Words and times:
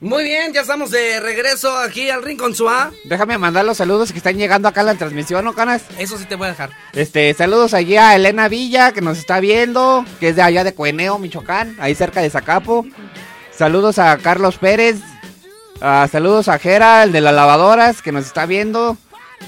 Muy 0.00 0.22
bien, 0.22 0.52
ya 0.52 0.60
estamos 0.60 0.92
de 0.92 1.18
regreso 1.18 1.76
aquí 1.76 2.08
al 2.08 2.22
Rincón 2.22 2.54
Suá. 2.54 2.92
Déjame 3.04 3.36
mandar 3.36 3.64
los 3.64 3.78
saludos 3.78 4.12
que 4.12 4.18
están 4.18 4.36
llegando 4.36 4.68
acá 4.68 4.82
a 4.82 4.84
la 4.84 4.94
transmisión, 4.94 5.44
¿no, 5.44 5.54
canas? 5.54 5.82
Eso 5.98 6.16
sí 6.18 6.24
te 6.24 6.36
voy 6.36 6.46
a 6.46 6.50
dejar. 6.50 6.70
Este, 6.92 7.34
saludos 7.34 7.74
allí 7.74 7.96
a 7.96 8.14
Elena 8.14 8.46
Villa, 8.46 8.92
que 8.92 9.00
nos 9.00 9.18
está 9.18 9.40
viendo, 9.40 10.04
que 10.20 10.28
es 10.28 10.36
de 10.36 10.42
allá 10.42 10.62
de 10.62 10.72
Cueneo, 10.72 11.18
Michoacán, 11.18 11.76
ahí 11.80 11.96
cerca 11.96 12.20
de 12.22 12.30
Zacapo. 12.30 12.86
Saludos 13.56 13.98
a 13.98 14.16
Carlos 14.18 14.58
Pérez. 14.58 14.98
Saludos 15.80 16.46
a 16.48 16.58
Jera, 16.60 17.02
el 17.02 17.10
de 17.10 17.20
las 17.20 17.34
lavadoras, 17.34 18.00
que 18.00 18.12
nos 18.12 18.24
está 18.26 18.46
viendo. 18.46 18.96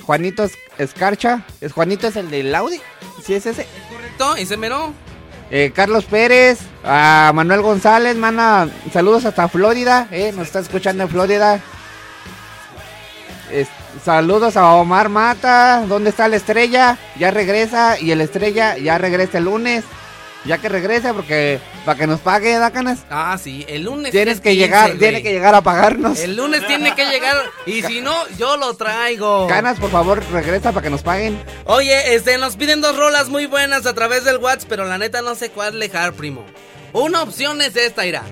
Juanito 0.05 0.43
Es- 0.45 0.59
Escarcha. 0.79 1.45
¿Es 1.61 1.73
Juanito 1.73 2.09
es 2.09 2.17
el 2.17 2.31
del 2.31 2.53
Audi? 2.55 2.81
Sí, 3.25 3.35
es 3.35 3.45
ese. 3.47 3.67
¿Correcto? 3.93 4.37
¿Y 4.39 4.47
se 4.47 4.57
meró? 4.57 4.95
Eh, 5.51 5.73
Carlos 5.75 6.05
Pérez, 6.05 6.61
a 6.85 7.33
Manuel 7.35 7.63
González, 7.63 8.17
mana, 8.17 8.69
saludos 8.93 9.25
hasta 9.25 9.49
Florida, 9.49 10.07
eh, 10.13 10.33
nos 10.33 10.47
está 10.47 10.61
escuchando 10.61 11.03
en 11.03 11.09
Florida. 11.09 11.61
Saludos 14.05 14.57
a 14.57 14.75
Omar 14.75 15.09
Mata, 15.09 15.85
¿dónde 15.89 16.11
está 16.11 16.29
la 16.29 16.37
estrella? 16.37 16.97
Ya 17.19 17.33
regresa 17.33 17.99
y 17.99 18.13
el 18.13 18.21
estrella 18.21 18.79
ya 18.79 18.97
regresa 18.99 19.39
el 19.39 19.45
lunes. 19.45 19.85
Ya 20.45 20.57
que 20.57 20.71
regrese 20.71 21.13
porque 21.13 21.61
para 21.85 21.99
que 21.99 22.07
nos 22.07 22.21
pague, 22.21 22.59
¿da 22.59 22.71
canas? 22.71 23.01
Ah, 23.11 23.39
sí, 23.43 23.67
el 23.69 23.83
lunes. 23.83 24.11
Tienes 24.11 24.37
es 24.37 24.41
que 24.41 24.51
15, 24.51 24.65
llegar, 24.65 24.87
güey. 24.89 24.99
tiene 24.99 25.23
que 25.23 25.33
llegar 25.33 25.55
a 25.55 25.61
pagarnos. 25.61 26.19
El 26.19 26.37
lunes 26.37 26.67
tiene 26.67 26.95
que 26.95 27.05
llegar 27.05 27.37
y 27.67 27.83
si 27.83 28.01
no, 28.01 28.15
yo 28.39 28.57
lo 28.57 28.75
traigo. 28.75 29.47
Canas, 29.49 29.79
por 29.79 29.91
favor, 29.91 30.23
regresa 30.33 30.73
para 30.73 30.83
que 30.83 30.91
nos 30.91 31.03
paguen. 31.03 31.43
Oye, 31.67 32.15
este, 32.15 32.39
nos 32.39 32.57
piden 32.57 32.81
dos 32.81 32.97
rolas 32.97 33.29
muy 33.29 33.47
buenas 33.47 33.85
a 33.85 33.93
través 33.93 34.25
del 34.25 34.39
WhatsApp, 34.39 34.69
pero 34.69 34.87
la 34.87 34.97
neta 34.97 35.21
no 35.21 35.35
sé 35.35 35.51
cuál 35.51 35.79
dejar, 35.79 36.15
primo. 36.15 36.45
Una 36.93 37.23
opción 37.23 37.61
es 37.61 37.77
esta, 37.77 38.07
irá. 38.07 38.23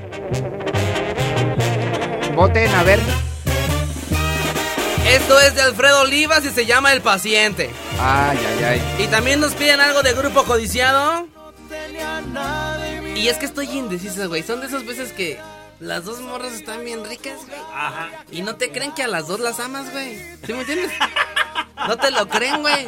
Voten, 2.35 2.75
a 2.75 2.83
ver. 2.85 3.01
Esto 5.07 5.41
es 5.41 5.55
de 5.55 5.63
Alfredo 5.63 6.03
Olivas 6.03 6.45
y 6.45 6.51
se 6.51 6.67
llama 6.67 6.93
El 6.93 7.01
Paciente. 7.01 7.71
Ay, 8.01 8.39
ay, 8.39 8.65
ay. 8.65 9.05
Y 9.05 9.07
también 9.09 9.41
nos 9.41 9.55
piden 9.55 9.81
algo 9.81 10.03
de 10.03 10.13
Grupo 10.15 10.45
Codiciado. 10.45 11.27
Y 13.19 13.27
es 13.27 13.37
que 13.37 13.47
estoy 13.47 13.69
indecisa, 13.71 14.27
güey. 14.27 14.45
Son 14.45 14.61
de 14.61 14.69
esas 14.69 14.87
veces 14.87 15.13
que 15.13 15.39
las 15.81 16.05
dos 16.05 16.21
morras 16.21 16.53
están 16.53 16.85
bien 16.85 17.05
ricas, 17.05 17.39
güey. 17.49 17.59
Ajá. 17.75 18.11
Y 18.31 18.43
no 18.43 18.55
te 18.55 18.71
creen 18.71 18.93
que 18.93 19.03
a 19.03 19.09
las 19.09 19.27
dos 19.27 19.41
las 19.41 19.59
amas, 19.59 19.91
güey. 19.91 20.17
¿Sí 20.47 20.53
me 20.53 20.61
entiendes? 20.61 20.93
No 21.89 21.97
te 21.97 22.13
lo 22.13 22.29
creen, 22.29 22.61
güey. 22.61 22.87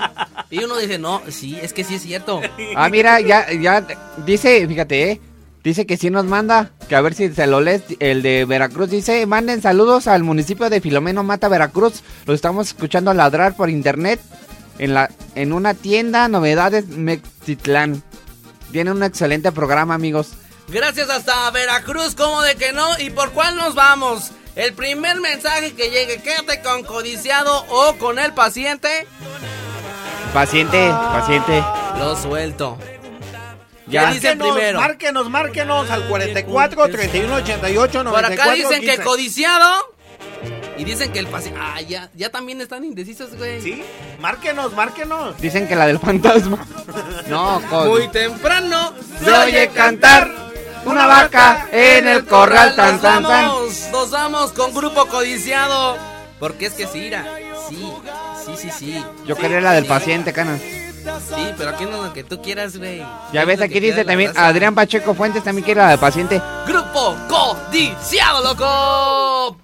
Y 0.51 0.63
uno 0.63 0.77
dice, 0.77 0.99
no, 0.99 1.21
sí, 1.29 1.59
es 1.61 1.73
que 1.73 1.83
sí 1.83 1.97
es 1.97 2.03
cierto. 2.03 2.41
Ah, 2.77 2.89
mira, 2.89 3.21
ya, 3.21 3.53
ya 3.53 3.85
dice, 4.25 4.67
fíjate, 4.69 5.11
eh, 5.11 5.21
dice 5.65 5.85
que 5.85 5.97
sí 5.97 6.11
nos 6.11 6.25
manda, 6.25 6.71
que 6.89 6.95
a 6.95 7.01
ver 7.01 7.15
si 7.15 7.29
se 7.31 7.47
lo 7.47 7.61
lees, 7.61 7.83
el 7.99 8.23
de 8.23 8.45
Veracruz 8.45 8.91
dice, 8.91 9.27
manden 9.27 9.63
saludos 9.63 10.07
al 10.07 10.23
municipio 10.23 10.71
de 10.71 10.81
Filomeno 10.81 11.23
Mata, 11.23 11.49
Veracruz, 11.49 12.03
los 12.27 12.35
estamos 12.35 12.69
escuchando 12.69 13.15
ladrar 13.15 13.57
por 13.57 13.71
internet 13.71 14.21
en 14.79 14.95
la, 14.95 15.11
en 15.35 15.53
una 15.53 15.75
tienda, 15.75 16.29
novedades 16.29 16.89
Mexitlán. 16.89 18.03
Tiene 18.73 18.91
un 18.93 19.03
excelente 19.03 19.53
programa, 19.53 19.95
amigos. 19.95 20.29
Gracias 20.69 21.11
hasta 21.11 21.51
Veracruz, 21.51 22.15
como 22.15 22.43
de 22.43 22.55
que 22.55 22.73
no? 22.73 22.87
¿Y 22.99 23.11
por 23.11 23.31
cuál 23.33 23.57
nos 23.57 23.75
vamos? 23.75 24.31
El 24.55 24.73
primer 24.75 25.21
mensaje 25.21 25.75
que 25.75 25.91
llegue, 25.91 26.21
quédate 26.23 26.61
con 26.63 26.85
codiciado 26.85 27.65
o 27.69 27.95
con 27.99 28.19
el 28.19 28.33
paciente, 28.35 29.07
Paciente, 30.35 30.89
paciente. 30.91 31.65
lo 31.99 32.15
suelto. 32.17 32.79
Ya. 33.89 34.07
¿Qué 34.09 34.15
dice 34.15 34.29
Márquenos, 34.29 34.55
primero? 34.55 34.81
Márquenos, 34.81 35.31
márquenos 35.31 35.91
al 35.91 36.05
44 36.07 36.89
31 36.89 37.35
88 37.35 37.93
Por 37.93 38.05
94 38.05 38.43
acá 38.45 38.53
dicen 38.55 38.81
que 38.83 38.87
15. 38.97 39.03
codiciado. 39.03 39.95
Y 40.81 40.85
dicen 40.85 41.13
que 41.13 41.19
el 41.19 41.27
paciente. 41.27 41.61
Ah, 41.63 41.79
ya, 41.83 42.09
ya 42.15 42.31
también 42.31 42.59
están 42.63 42.85
indecisos, 42.85 43.37
güey. 43.37 43.61
Sí, 43.61 43.83
márquenos, 44.19 44.73
márquenos. 44.73 45.37
Dicen 45.39 45.69
que 45.69 45.77
la 45.77 45.87
del 45.87 45.99
fantasma. 45.99 46.67
No, 47.29 47.61
con... 47.71 47.89
Muy 47.89 48.09
temprano 48.09 48.93
Se 49.23 49.31
oye 49.31 49.69
cantar 49.69 50.29
una 50.87 51.07
vaca 51.07 51.69
en 51.71 52.09
el 52.09 52.25
corral 52.25 52.75
tan 52.75 52.95
Nos 52.95 53.03
tan 53.03 53.23
tan. 53.23 53.31
vamos, 53.49 53.89
nos 53.93 54.11
vamos 54.11 54.53
con 54.53 54.73
grupo 54.75 55.05
codiciado. 55.07 55.97
Porque 56.39 56.67
es 56.67 56.73
que 56.73 56.87
sí, 56.87 56.99
Ira. 57.01 57.27
Sí, 57.69 57.87
sí, 58.47 58.53
sí, 58.57 58.71
sí. 58.71 59.05
Yo 59.27 59.37
quería 59.37 59.61
la 59.61 59.73
del 59.73 59.85
Sí. 59.85 59.89
paciente, 59.91 60.33
canas. 60.33 60.61
Sí, 60.63 61.55
pero 61.59 61.71
aquí 61.71 61.85
no 61.85 62.03
lo 62.05 62.13
que 62.15 62.25
tú 62.25 62.41
quieras, 62.43 62.77
güey. 62.79 62.99
Ya 63.33 63.43
Es 63.43 63.47
ves, 63.47 63.61
aquí 63.61 63.81
dice 63.81 64.05
también 64.07 64.35
raza. 64.35 64.47
Adrián 64.49 64.75
Pacheco 64.75 65.15
Fuentes 65.15 65.45
también 65.45 65.65
quiere 65.65 65.83
la 65.83 65.91
del 65.91 65.99
paciente. 65.99 66.41
Grupo 66.67 67.17
codiciado, 67.29 68.43
loco. 68.43 69.59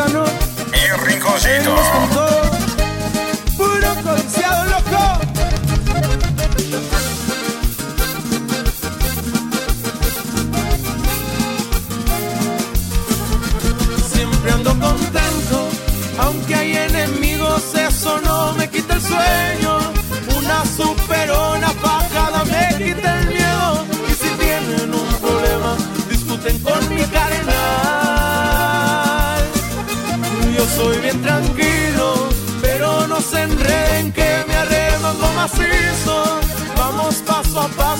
Sáquele 0.00 0.08
plumita, 0.08 0.08
¿no? 0.08 0.24
El 0.72 0.98
rinconcito. 1.00 2.49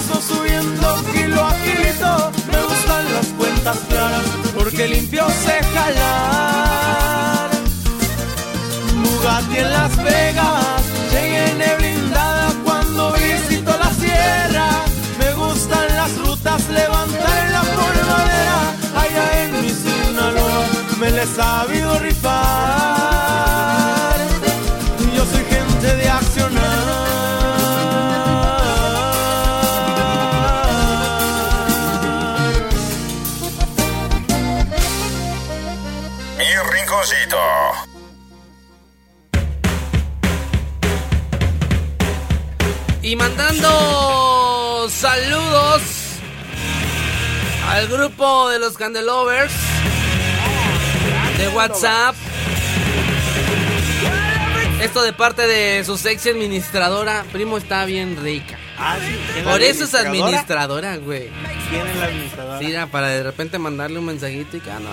Paso 0.00 0.20
subiendo 0.20 1.02
kilo 1.12 1.44
a 1.44 1.54
kilito. 1.54 2.32
Me 2.50 2.62
gustan 2.62 3.12
las 3.12 3.26
cuentas 3.38 3.78
claras 3.88 4.22
porque 4.56 4.88
limpio 4.88 5.26
sé 5.28 5.60
jalar. 5.74 7.50
Bugatti 9.02 9.58
en 9.58 9.70
Las 9.70 9.96
Vegas, 9.96 10.82
llegué 11.12 11.76
blindada 11.78 12.52
cuando 12.64 13.12
visito 13.12 13.76
la 13.76 13.90
sierra. 13.92 14.68
Me 15.18 15.32
gustan 15.34 15.86
las 15.96 16.16
rutas, 16.18 16.68
levantar 16.68 17.46
en 17.46 17.52
la 17.52 17.62
polvadera. 17.62 18.58
Allá 19.02 19.44
en 19.44 19.62
mi 19.62 19.70
Sinaloa 19.70 20.64
me 20.98 21.10
les 21.10 21.30
he 21.30 21.34
sabido 21.34 21.98
rifar. 21.98 22.99
Grupo 48.00 48.48
de 48.48 48.58
los 48.58 48.78
Candelovers 48.78 49.52
de 51.36 51.48
WhatsApp. 51.48 52.14
Esto 54.80 55.02
de 55.02 55.12
parte 55.12 55.46
de 55.46 55.84
su 55.84 55.98
sexy 55.98 56.30
administradora. 56.30 57.26
Primo 57.30 57.58
está 57.58 57.84
bien 57.84 58.16
rica. 58.22 58.58
Ah, 58.78 58.96
sí. 58.98 59.14
¿quién 59.34 59.44
la 59.44 59.50
Por 59.52 59.60
eso 59.60 59.84
es 59.84 59.94
administradora? 59.94 60.96
güey. 60.96 61.28
¿Quién 61.68 61.86
es 61.86 61.96
la 61.96 62.06
administradora? 62.06 62.58
Sí, 62.58 62.70
era 62.72 62.86
para 62.86 63.08
de 63.08 63.22
repente 63.22 63.58
mandarle 63.58 63.98
un 63.98 64.06
mensajito 64.06 64.56
y 64.56 64.60
que, 64.60 64.70
ah, 64.70 64.80
no. 64.80 64.88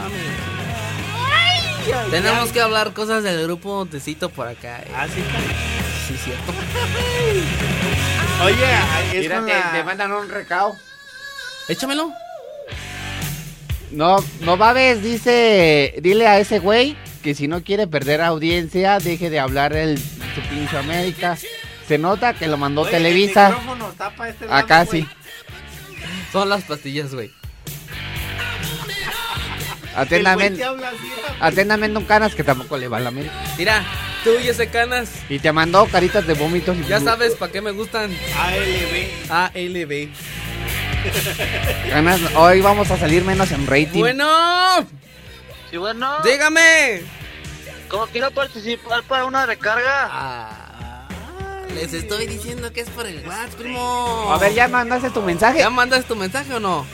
Tenemos 2.11 2.51
que 2.51 2.59
hablar 2.59 2.91
cosas 2.91 3.23
del 3.23 3.41
grupo 3.43 3.85
Tecito 3.89 4.27
por 4.29 4.49
acá. 4.49 4.79
eh. 4.79 4.91
Ah, 4.93 5.07
sí. 5.07 5.23
Sí, 6.09 6.17
cierto. 6.25 6.53
Oye, 8.43 8.65
es 9.13 9.19
Mira, 9.21 9.37
con 9.37 9.45
te, 9.45 9.53
la... 9.53 9.71
te 9.71 9.83
mandan 9.85 10.11
un 10.11 10.27
recao. 10.27 10.75
Échamelo. 11.69 12.11
No, 13.91 14.17
no 14.41 14.57
babes, 14.57 15.01
dice, 15.01 15.95
dile 16.01 16.27
a 16.27 16.39
ese 16.39 16.59
güey 16.59 16.97
que 17.23 17.33
si 17.33 17.47
no 17.47 17.63
quiere 17.63 17.87
perder 17.87 18.21
audiencia, 18.21 18.99
deje 18.99 19.29
de 19.29 19.39
hablar 19.39 19.73
el 19.73 19.97
su 19.97 20.41
pinche 20.49 20.77
América. 20.77 21.37
Se 21.87 21.97
nota 21.97 22.33
que 22.33 22.47
lo 22.47 22.57
mandó 22.57 22.81
Oye, 22.81 22.91
Televisa. 22.91 23.47
el 23.47 23.53
micrófono 23.55 23.93
tapa 23.97 24.27
este 24.29 24.45
lado, 24.45 24.57
Acá 24.57 24.83
güey. 24.83 25.01
sí. 25.03 25.07
Son 26.33 26.49
las 26.49 26.63
pastillas, 26.65 27.13
güey. 27.13 27.31
Atentamente, 29.95 30.63
atentamente 31.39 31.97
un 31.97 32.05
canas 32.05 32.35
que 32.35 32.43
tampoco 32.43 32.77
le 32.77 32.87
va 32.87 32.97
a 32.97 32.99
la 32.99 33.09
América. 33.09 33.33
Mira, 33.57 33.83
tú 34.23 34.31
y 34.43 34.47
ese 34.47 34.67
canas, 34.67 35.09
Y 35.29 35.39
te 35.39 35.51
mandó 35.51 35.85
caritas 35.87 36.27
de 36.27 36.33
vómitos. 36.35 36.77
y- 36.77 36.83
ya 36.87 36.99
sabes 36.99 37.33
para 37.35 37.51
qué 37.51 37.61
me 37.61 37.71
gustan 37.71 38.11
ALB. 38.37 39.31
ALB. 39.31 40.09
Canas, 41.89 42.19
hoy 42.35 42.61
vamos 42.61 42.89
a 42.91 42.97
salir 42.97 43.23
menos 43.23 43.51
en 43.51 43.65
rating. 43.67 43.99
Bueno, 43.99 44.27
Sí, 45.69 45.77
bueno, 45.77 46.21
dígame. 46.23 47.01
como 47.89 48.07
quiero 48.07 48.31
participar 48.31 49.03
para 49.03 49.25
una 49.25 49.45
recarga. 49.45 50.09
Ah, 50.11 51.07
les 51.73 51.93
estoy 51.93 52.25
diciendo 52.27 52.71
que 52.71 52.81
es 52.81 52.89
por 52.89 53.05
el 53.05 53.25
WhatsApp, 53.27 53.53
primo. 53.59 54.31
A 54.31 54.37
ver, 54.37 54.53
ya 54.53 54.67
mandaste 54.67 55.09
tu 55.09 55.21
mensaje. 55.21 55.59
¿Ya 55.59 55.69
mandas 55.69 56.05
tu 56.05 56.15
mensaje 56.15 56.53
o 56.55 56.59
no? 56.59 56.85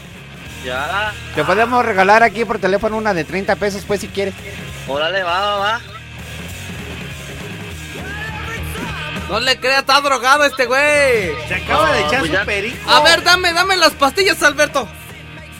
Ya, 0.65 1.11
Te 1.35 1.43
podemos 1.43 1.85
regalar 1.85 2.23
aquí 2.23 2.45
por 2.45 2.57
teléfono 2.57 2.95
una 2.97 3.13
de 3.13 3.25
30 3.25 3.55
pesos, 3.57 3.83
pues, 3.85 3.99
si 3.99 4.07
quieres. 4.07 4.33
órale, 4.87 5.21
va, 5.23 5.39
va, 5.41 5.55
va. 5.57 5.81
No 9.29 9.39
le 9.39 9.59
crea, 9.59 9.79
está 9.79 9.99
drogado 10.01 10.43
este 10.45 10.65
güey. 10.65 11.31
Se 11.47 11.55
acaba 11.55 11.91
de 11.93 11.99
echar 12.01 12.19
pues 12.19 12.31
su 12.31 12.37
ya. 12.37 12.45
perico. 12.45 12.89
A 12.89 13.01
ver, 13.01 13.23
dame, 13.23 13.53
dame 13.53 13.75
las 13.77 13.93
pastillas, 13.93 14.41
Alberto. 14.43 14.87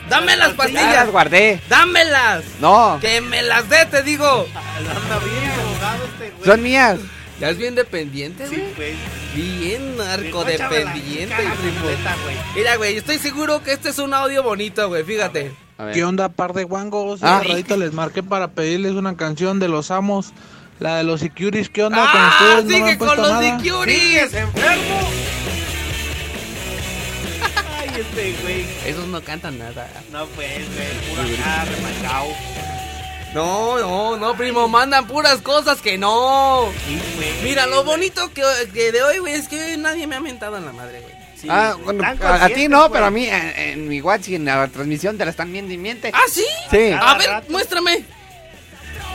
Dame 0.08 0.36
las 0.36 0.38
Ya 0.38 0.46
las 0.48 0.56
pastillas. 0.56 1.10
guardé. 1.10 1.60
Dámelas. 1.68 2.44
No, 2.60 2.98
Que 3.00 3.20
me 3.22 3.42
las 3.42 3.68
dé, 3.68 3.86
te 3.86 4.02
digo. 4.02 4.46
Anda 4.54 5.18
bien 5.18 5.52
drogado 5.56 6.04
este 6.04 6.30
güey. 6.30 6.44
son 6.44 6.62
mías. 6.62 6.98
Ya 7.40 7.48
es 7.50 7.58
bien 7.58 7.74
dependiente, 7.74 8.46
Sí, 8.46 8.56
güey. 8.56 8.74
güey. 8.74 8.94
Bien 9.34 9.96
narcodependiente, 9.96 11.34
completa, 11.34 12.16
güey. 12.22 12.36
Mira, 12.54 12.76
güey, 12.76 12.96
estoy 12.96 13.18
seguro 13.18 13.62
que 13.62 13.72
este 13.72 13.88
es 13.88 13.98
un 13.98 14.14
audio 14.14 14.42
bonito, 14.42 14.86
güey, 14.88 15.02
fíjate. 15.04 15.52
A 15.78 15.86
ver. 15.86 15.94
¿Qué 15.94 16.04
onda, 16.04 16.28
par 16.28 16.52
de 16.52 16.62
guangos? 16.64 17.22
Ah. 17.24 17.40
Ratito 17.44 17.76
les 17.76 17.92
marqué 17.92 18.22
para 18.22 18.48
pedirles 18.52 18.92
una 18.92 19.16
canción 19.16 19.58
de 19.58 19.66
los 19.68 19.90
amos, 19.90 20.32
la 20.80 20.96
de 20.98 21.04
los 21.04 21.20
Securities. 21.20 21.68
¿Qué 21.70 21.84
onda 21.84 22.10
con 22.10 22.20
¡Ah! 22.20 22.36
ustedes? 22.38 22.64
No 22.64 22.70
me 22.70 22.76
¡Sigue 22.92 22.98
con 22.98 23.16
los 23.16 23.30
nada. 23.30 23.58
securities! 23.58 24.02
¿Sigues 24.02 24.34
enfermo? 24.34 25.00
Ay, 27.78 27.90
este 28.00 28.34
güey. 28.42 28.66
Esos 28.86 29.06
no 29.08 29.20
cantan 29.22 29.58
nada. 29.58 29.88
No, 30.10 30.26
pues, 30.28 30.66
güey. 30.74 30.88
Puro 31.10 31.22
acá, 31.22 31.64
remachado. 31.64 32.26
No, 33.34 33.78
no, 33.80 34.16
no, 34.16 34.36
primo, 34.36 34.68
mandan 34.68 35.06
puras 35.08 35.40
cosas 35.40 35.80
que 35.80 35.98
no. 35.98 36.68
Sí, 36.86 37.00
güey. 37.16 37.32
Mira, 37.42 37.66
lo 37.66 37.82
bonito 37.82 38.32
que, 38.32 38.42
que 38.72 38.92
de 38.92 39.02
hoy, 39.02 39.18
güey, 39.18 39.34
es 39.34 39.48
que 39.48 39.76
nadie 39.76 40.06
me 40.06 40.14
ha 40.16 40.20
mentado 40.20 40.56
en 40.56 40.64
la 40.66 40.72
madre, 40.72 41.00
güey. 41.00 41.14
Sí, 41.36 41.48
Ah, 41.50 41.74
bueno, 41.82 42.04
a, 42.04 42.44
a 42.44 42.48
ti 42.50 42.68
no, 42.68 42.78
güey. 42.78 42.92
pero 42.92 43.06
a 43.06 43.10
mí 43.10 43.26
en, 43.26 43.52
en 43.56 43.88
mi 43.88 44.00
WhatsApp 44.00 44.28
y 44.30 44.34
en 44.36 44.44
la 44.44 44.68
transmisión 44.68 45.18
te 45.18 45.24
la 45.24 45.32
están 45.32 45.52
viendo 45.52 45.74
y 45.74 45.78
miente. 45.78 46.12
¿Ah, 46.14 46.20
sí? 46.30 46.44
Sí. 46.70 46.90
Cada 46.90 47.10
A 47.10 47.18
ver, 47.18 47.28
rato. 47.28 47.46
muéstrame. 47.50 48.04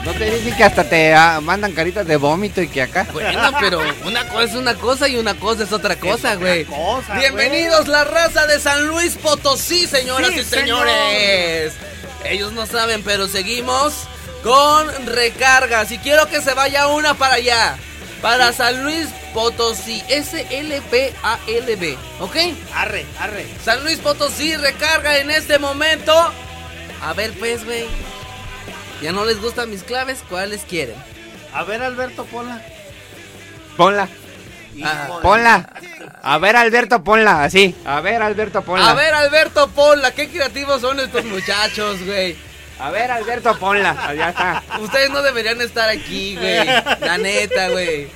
No 0.04 0.14
te 0.14 0.30
dicen 0.30 0.56
que 0.56 0.64
hasta 0.64 0.84
te 0.88 1.14
ah, 1.14 1.40
mandan 1.42 1.72
caritas 1.72 2.06
de 2.06 2.16
vómito 2.16 2.62
y 2.62 2.68
que 2.68 2.82
acá. 2.82 3.06
Bueno, 3.12 3.52
pero 3.60 3.80
una 4.06 4.26
cosa 4.28 4.44
es 4.44 4.54
una 4.54 4.74
cosa 4.74 5.08
y 5.08 5.16
una 5.16 5.34
cosa 5.34 5.64
es 5.64 5.72
otra 5.72 5.96
cosa, 5.96 6.36
güey. 6.36 6.64
cosa, 6.64 7.14
Bienvenidos 7.14 7.86
la 7.86 8.04
raza 8.04 8.46
de 8.46 8.58
San 8.60 8.86
Luis 8.88 9.16
Potosí, 9.16 9.86
señoras 9.86 10.30
Sí, 10.30 10.40
y 10.40 10.44
señores. 10.44 11.74
Ellos 12.24 12.52
no 12.52 12.66
saben, 12.66 13.02
pero 13.02 13.28
seguimos 13.28 13.92
con 14.42 15.06
recargas 15.06 15.92
y 15.92 15.98
quiero 15.98 16.26
que 16.26 16.40
se 16.40 16.54
vaya 16.54 16.86
una 16.86 17.14
para 17.14 17.34
allá. 17.34 17.76
Para 18.22 18.52
San 18.52 18.82
Luis 18.84 19.08
Potosí, 19.32 20.02
S-L-P-A-L-B, 20.08 21.98
¿ok? 22.20 22.36
Arre, 22.74 23.06
arre. 23.18 23.46
San 23.64 23.82
Luis 23.82 23.98
Potosí 23.98 24.56
recarga 24.56 25.18
en 25.18 25.30
este 25.30 25.58
momento. 25.58 26.14
A 27.02 27.12
ver, 27.14 27.32
pues, 27.38 27.64
güey. 27.64 27.86
Ya 29.02 29.12
no 29.12 29.24
les 29.24 29.40
gustan 29.40 29.70
mis 29.70 29.82
claves, 29.82 30.22
¿cuáles 30.28 30.62
quieren? 30.62 30.96
A 31.54 31.64
ver, 31.64 31.82
Alberto, 31.82 32.24
ponla. 32.26 32.62
Ponla, 33.76 34.08
Ah, 34.84 35.18
ponla. 35.22 35.68
A 36.22 36.38
ver, 36.38 36.54
Alberto, 36.56 37.02
ponla, 37.02 37.42
así. 37.44 37.74
A 37.84 38.00
ver, 38.00 38.22
Alberto, 38.22 38.62
ponla. 38.62 38.90
A 38.90 38.94
ver, 38.94 39.12
Alberto 39.14 39.68
Pola, 39.68 40.12
qué 40.12 40.28
creativos 40.28 40.80
son 40.80 41.00
estos 41.00 41.24
muchachos, 41.24 42.00
güey. 42.04 42.36
A 42.78 42.90
ver, 42.90 43.10
Alberto, 43.10 43.58
ponla. 43.58 43.96
Ah, 43.98 44.14
Ya 44.14 44.28
está. 44.30 44.62
Ustedes 44.80 45.10
no 45.10 45.22
deberían 45.22 45.60
estar 45.60 45.88
aquí, 45.88 46.36
güey. 46.36 46.64
La 47.00 47.18
neta, 47.18 47.68
güey. 47.70 48.08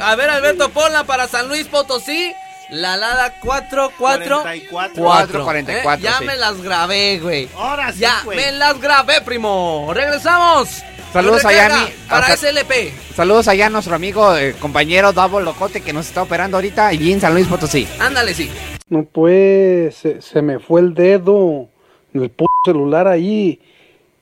A 0.00 0.14
ver, 0.16 0.30
Alberto 0.30 0.70
Pola 0.70 1.04
para 1.04 1.28
San 1.28 1.48
Luis 1.48 1.66
Potosí. 1.68 2.32
La 2.72 2.96
Lada 2.96 3.34
444. 3.40 4.40
44. 4.42 5.02
444, 5.04 6.02
Ya 6.02 6.18
sí. 6.18 6.24
me 6.24 6.36
las 6.36 6.60
grabé, 6.62 7.18
güey. 7.20 7.48
Ahora 7.54 7.92
sí, 7.92 8.00
Ya 8.00 8.22
güey. 8.24 8.38
me 8.38 8.52
las 8.52 8.80
grabé, 8.80 9.20
primo. 9.20 9.90
Regresamos. 9.92 10.82
Saludos 11.12 11.42
recarga 11.42 11.76
mi- 11.84 11.90
Para 12.08 12.26
hasta- 12.28 12.48
SLP. 12.48 12.92
Saludos 13.14 13.46
allá 13.48 13.66
a 13.66 13.70
nuestro 13.70 13.94
amigo, 13.94 14.34
eh, 14.36 14.54
compañero 14.58 15.12
Double 15.12 15.44
Locote 15.44 15.82
que 15.82 15.92
nos 15.92 16.06
está 16.06 16.22
operando 16.22 16.56
ahorita 16.56 16.94
y 16.94 17.12
en 17.12 17.20
San 17.20 17.34
Luis 17.34 17.46
Potosí. 17.46 17.86
Ándale, 18.00 18.32
sí. 18.32 18.50
No 18.88 19.04
pues, 19.04 19.94
se, 19.96 20.22
se 20.22 20.40
me 20.40 20.58
fue 20.58 20.80
el 20.80 20.94
dedo 20.94 21.68
el 22.14 22.30
puto 22.30 22.50
celular 22.64 23.06
ahí. 23.06 23.60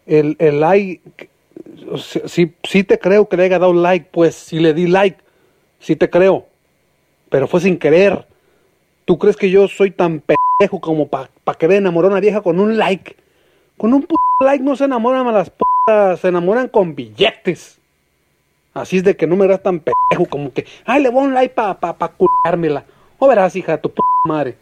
El, 0.06 0.34
el 0.40 0.58
like, 0.58 1.28
sí, 2.26 2.52
sí 2.64 2.82
te 2.82 2.98
creo 2.98 3.28
que 3.28 3.36
le 3.36 3.44
haya 3.44 3.60
dado 3.60 3.72
like, 3.72 4.08
pues, 4.10 4.34
si 4.34 4.58
le 4.58 4.74
di 4.74 4.88
like, 4.88 5.18
sí 5.78 5.94
te 5.94 6.10
creo. 6.10 6.46
Pero 7.28 7.46
fue 7.46 7.60
sin 7.60 7.78
querer. 7.78 8.26
¿Tú 9.10 9.18
crees 9.18 9.36
que 9.36 9.50
yo 9.50 9.66
soy 9.66 9.90
tan 9.90 10.20
pendejo 10.20 10.80
como 10.80 11.08
para 11.08 11.30
pa 11.42 11.54
querer 11.54 11.78
enamorar 11.78 12.12
a 12.12 12.14
una 12.14 12.20
vieja 12.20 12.42
con 12.42 12.60
un 12.60 12.78
like? 12.78 13.16
Con 13.76 13.92
un 13.92 14.02
puto 14.02 14.22
like 14.38 14.62
no 14.62 14.76
se 14.76 14.84
enamoran 14.84 15.26
a 15.26 15.32
las 15.32 15.50
putas, 15.50 16.20
se 16.20 16.28
enamoran 16.28 16.68
con 16.68 16.94
billetes. 16.94 17.80
Así 18.72 18.98
es 18.98 19.02
de 19.02 19.16
que 19.16 19.26
no 19.26 19.34
me 19.34 19.46
eras 19.46 19.64
tan 19.64 19.80
pendejo 19.80 20.30
como 20.30 20.52
que, 20.52 20.64
ay, 20.84 21.02
le 21.02 21.08
voy 21.08 21.24
a 21.24 21.26
un 21.26 21.34
like 21.34 21.52
para 21.54 21.80
pa, 21.80 21.98
pa 21.98 22.12
culármela. 22.12 22.84
O 23.18 23.26
verás, 23.26 23.56
hija 23.56 23.72
de 23.72 23.78
tu 23.78 23.88
puta 23.88 24.06
madre. 24.28 24.56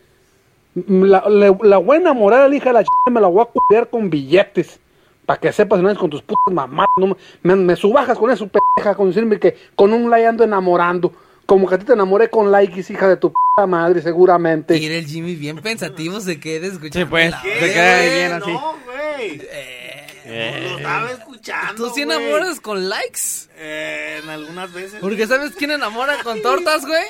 La, 0.75 1.28
le- 1.28 1.59
la 1.64 1.76
voy 1.76 1.99
a 1.99 2.00
enamorar 2.00 2.40
a 2.40 2.49
la 2.49 2.57
hija 2.57 2.71
de 2.71 2.73
la 2.73 2.85
ch... 2.85 2.88
me 3.12 3.21
la 3.21 3.26
voy 3.26 3.43
a 3.43 3.52
culiar 3.52 3.90
con 3.90 4.09
billetes. 4.09 4.81
Para 5.26 5.38
que 5.40 5.52
sepas, 5.52 5.83
no 5.83 5.90
es 5.90 5.99
con 5.99 6.09
tus 6.09 6.23
putas 6.23 6.55
mamás. 6.55 6.87
No, 6.97 7.09
me, 7.09 7.17
me, 7.43 7.55
me 7.55 7.76
subajas 7.76 8.17
con 8.17 8.31
eso, 8.31 8.49
pendeja, 8.49 8.97
con 8.97 9.09
decirme 9.09 9.38
que 9.38 9.59
con 9.75 9.93
un 9.93 10.09
like 10.09 10.26
ando 10.26 10.43
enamorando. 10.43 11.12
Como 11.49 11.67
que 11.67 11.76
a 11.76 11.78
ti 11.78 11.87
te 11.87 11.95
enamoré 11.95 12.28
con 12.28 12.52
likes, 12.52 12.93
hija 12.93 13.09
de 13.09 13.17
tu 13.17 13.33
puta 13.33 13.67
madre, 13.67 14.02
seguramente. 14.02 14.76
Y 14.76 14.85
el 14.85 15.07
Jimmy 15.07 15.35
bien 15.35 15.57
pensativo 15.57 16.21
se 16.21 16.38
queda 16.38 16.67
escuchando. 16.67 16.99
Sí, 16.99 17.05
pues, 17.09 17.31
la- 17.31 17.40
se 17.40 17.73
queda 17.73 18.00
bien 18.02 18.33
así. 18.35 18.52
No, 18.52 18.76
güey. 18.85 19.40
Eh. 19.50 20.61
Lo 20.71 20.76
estaba 20.76 21.11
escuchando. 21.11 21.87
¿Tú 21.88 21.95
sí 21.95 22.02
enamoras 22.02 22.61
con 22.61 22.90
likes? 22.90 23.49
Eh, 23.57 24.21
en 24.23 24.28
algunas 24.28 24.71
veces. 24.75 24.99
Porque 25.00 25.26
¿sabes 25.26 25.52
quién 25.57 25.71
enamora 25.71 26.23
con 26.23 26.43
tortas, 26.43 26.85
güey? 26.85 27.05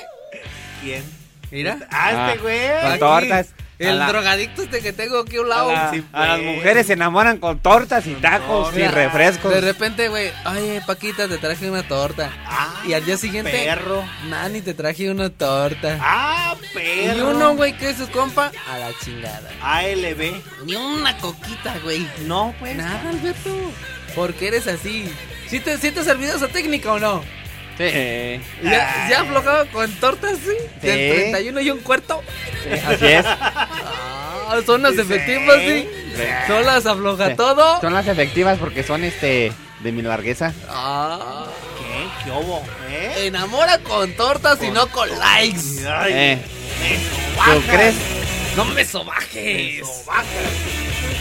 ¿Quién? 0.81 1.03
Mira. 1.51 1.77
Ah, 1.91 2.31
este 2.31 2.41
güey. 2.41 2.81
Con 2.91 2.99
tortas. 2.99 3.49
El 3.79 3.97
la- 3.97 4.07
drogadicto 4.07 4.61
este 4.61 4.81
que 4.81 4.91
tengo 4.93 5.19
aquí 5.19 5.37
a 5.37 5.41
un 5.41 5.47
A, 5.47 5.55
lado. 5.55 5.71
la- 5.71 5.91
Sí, 5.91 6.03
a 6.11 6.25
las 6.27 6.39
pues. 6.39 6.55
mujeres 6.57 6.87
se 6.87 6.93
enamoran 6.93 7.37
con 7.37 7.59
tortas 7.59 8.05
y 8.07 8.13
tacos 8.15 8.73
y 8.73 8.77
Mira, 8.77 8.91
refrescos. 8.91 9.53
De 9.53 9.61
repente, 9.61 10.09
güey, 10.09 10.31
ay, 10.43 10.81
Paquita, 10.85 11.27
te 11.29 11.37
traje 11.37 11.69
una 11.69 11.83
torta. 11.87 12.29
Ah, 12.45 12.81
y 12.85 12.91
al 12.93 13.05
día 13.05 13.15
siguiente, 13.17 13.51
Perro. 13.51 14.03
Nani, 14.27 14.61
te 14.61 14.73
traje 14.73 15.09
una 15.09 15.29
torta. 15.29 15.97
Ah, 16.01 16.55
perro. 16.73 17.17
y 17.17 17.21
uno, 17.21 17.55
güey, 17.55 17.77
que 17.77 17.89
es 17.91 17.97
su 17.97 18.09
compa, 18.11 18.51
a 18.69 18.77
la 18.77 18.89
chingada. 19.03 19.49
ALB. 19.61 20.33
Ni 20.65 20.75
una 20.75 21.17
coquita, 21.17 21.75
güey. 21.83 22.05
No, 22.25 22.53
pues. 22.59 22.75
Nada, 22.75 23.09
Alberto. 23.09 23.49
¿Por 24.13 24.33
qué 24.33 24.49
eres 24.49 24.67
así? 24.67 25.09
¿Sí 25.47 25.59
te, 25.61 25.77
sí 25.77 25.91
te 25.91 26.01
has 26.01 26.05
servido 26.05 26.35
esa 26.35 26.47
técnica 26.49 26.91
o 26.91 26.99
no? 26.99 27.23
Sí. 27.79 28.41
¿Ya, 28.61 29.07
¿ya 29.09 29.15
has 29.15 29.21
aflojado 29.21 29.67
con 29.71 29.89
tortas, 29.99 30.33
sí? 30.43 30.51
¿Del 30.85 31.13
Sí. 31.15 31.19
31 31.31 31.61
y 31.61 31.71
un 31.71 31.79
cuarto? 31.79 32.21
así 32.87 33.05
es. 33.07 33.25
Ah, 33.25 34.57
son 34.65 34.81
las 34.83 34.97
efectivas, 34.97 35.55
sí. 35.59 35.87
Sí. 36.15 36.23
Son 36.47 36.65
las 36.65 36.85
afloja 36.85 37.29
Sí. 37.29 37.35
todo. 37.35 37.79
Son 37.81 37.93
las 37.93 38.05
efectivas 38.07 38.57
porque 38.59 38.83
son 38.83 39.03
este 39.05 39.53
de 39.79 39.91
mi 39.93 40.01
largueza. 40.01 40.53
Ah, 40.67 41.45
¿Qué? 41.77 42.25
¿Qué 42.25 42.31
hubo? 42.31 42.61
¿Eh? 42.89 43.27
enamora 43.27 43.77
con 43.79 44.11
tortas 44.13 44.61
y 44.61 44.71
no 44.71 44.87
con 44.87 45.07
likes. 45.17 45.87
Ay, 45.87 46.11
Eh, 46.13 46.37
me 46.81 47.53
¿Tú 47.53 47.61
crees? 47.67 47.95
No 48.57 48.65
me 48.65 48.73
Me 48.73 48.85
sobajes. 48.85 49.81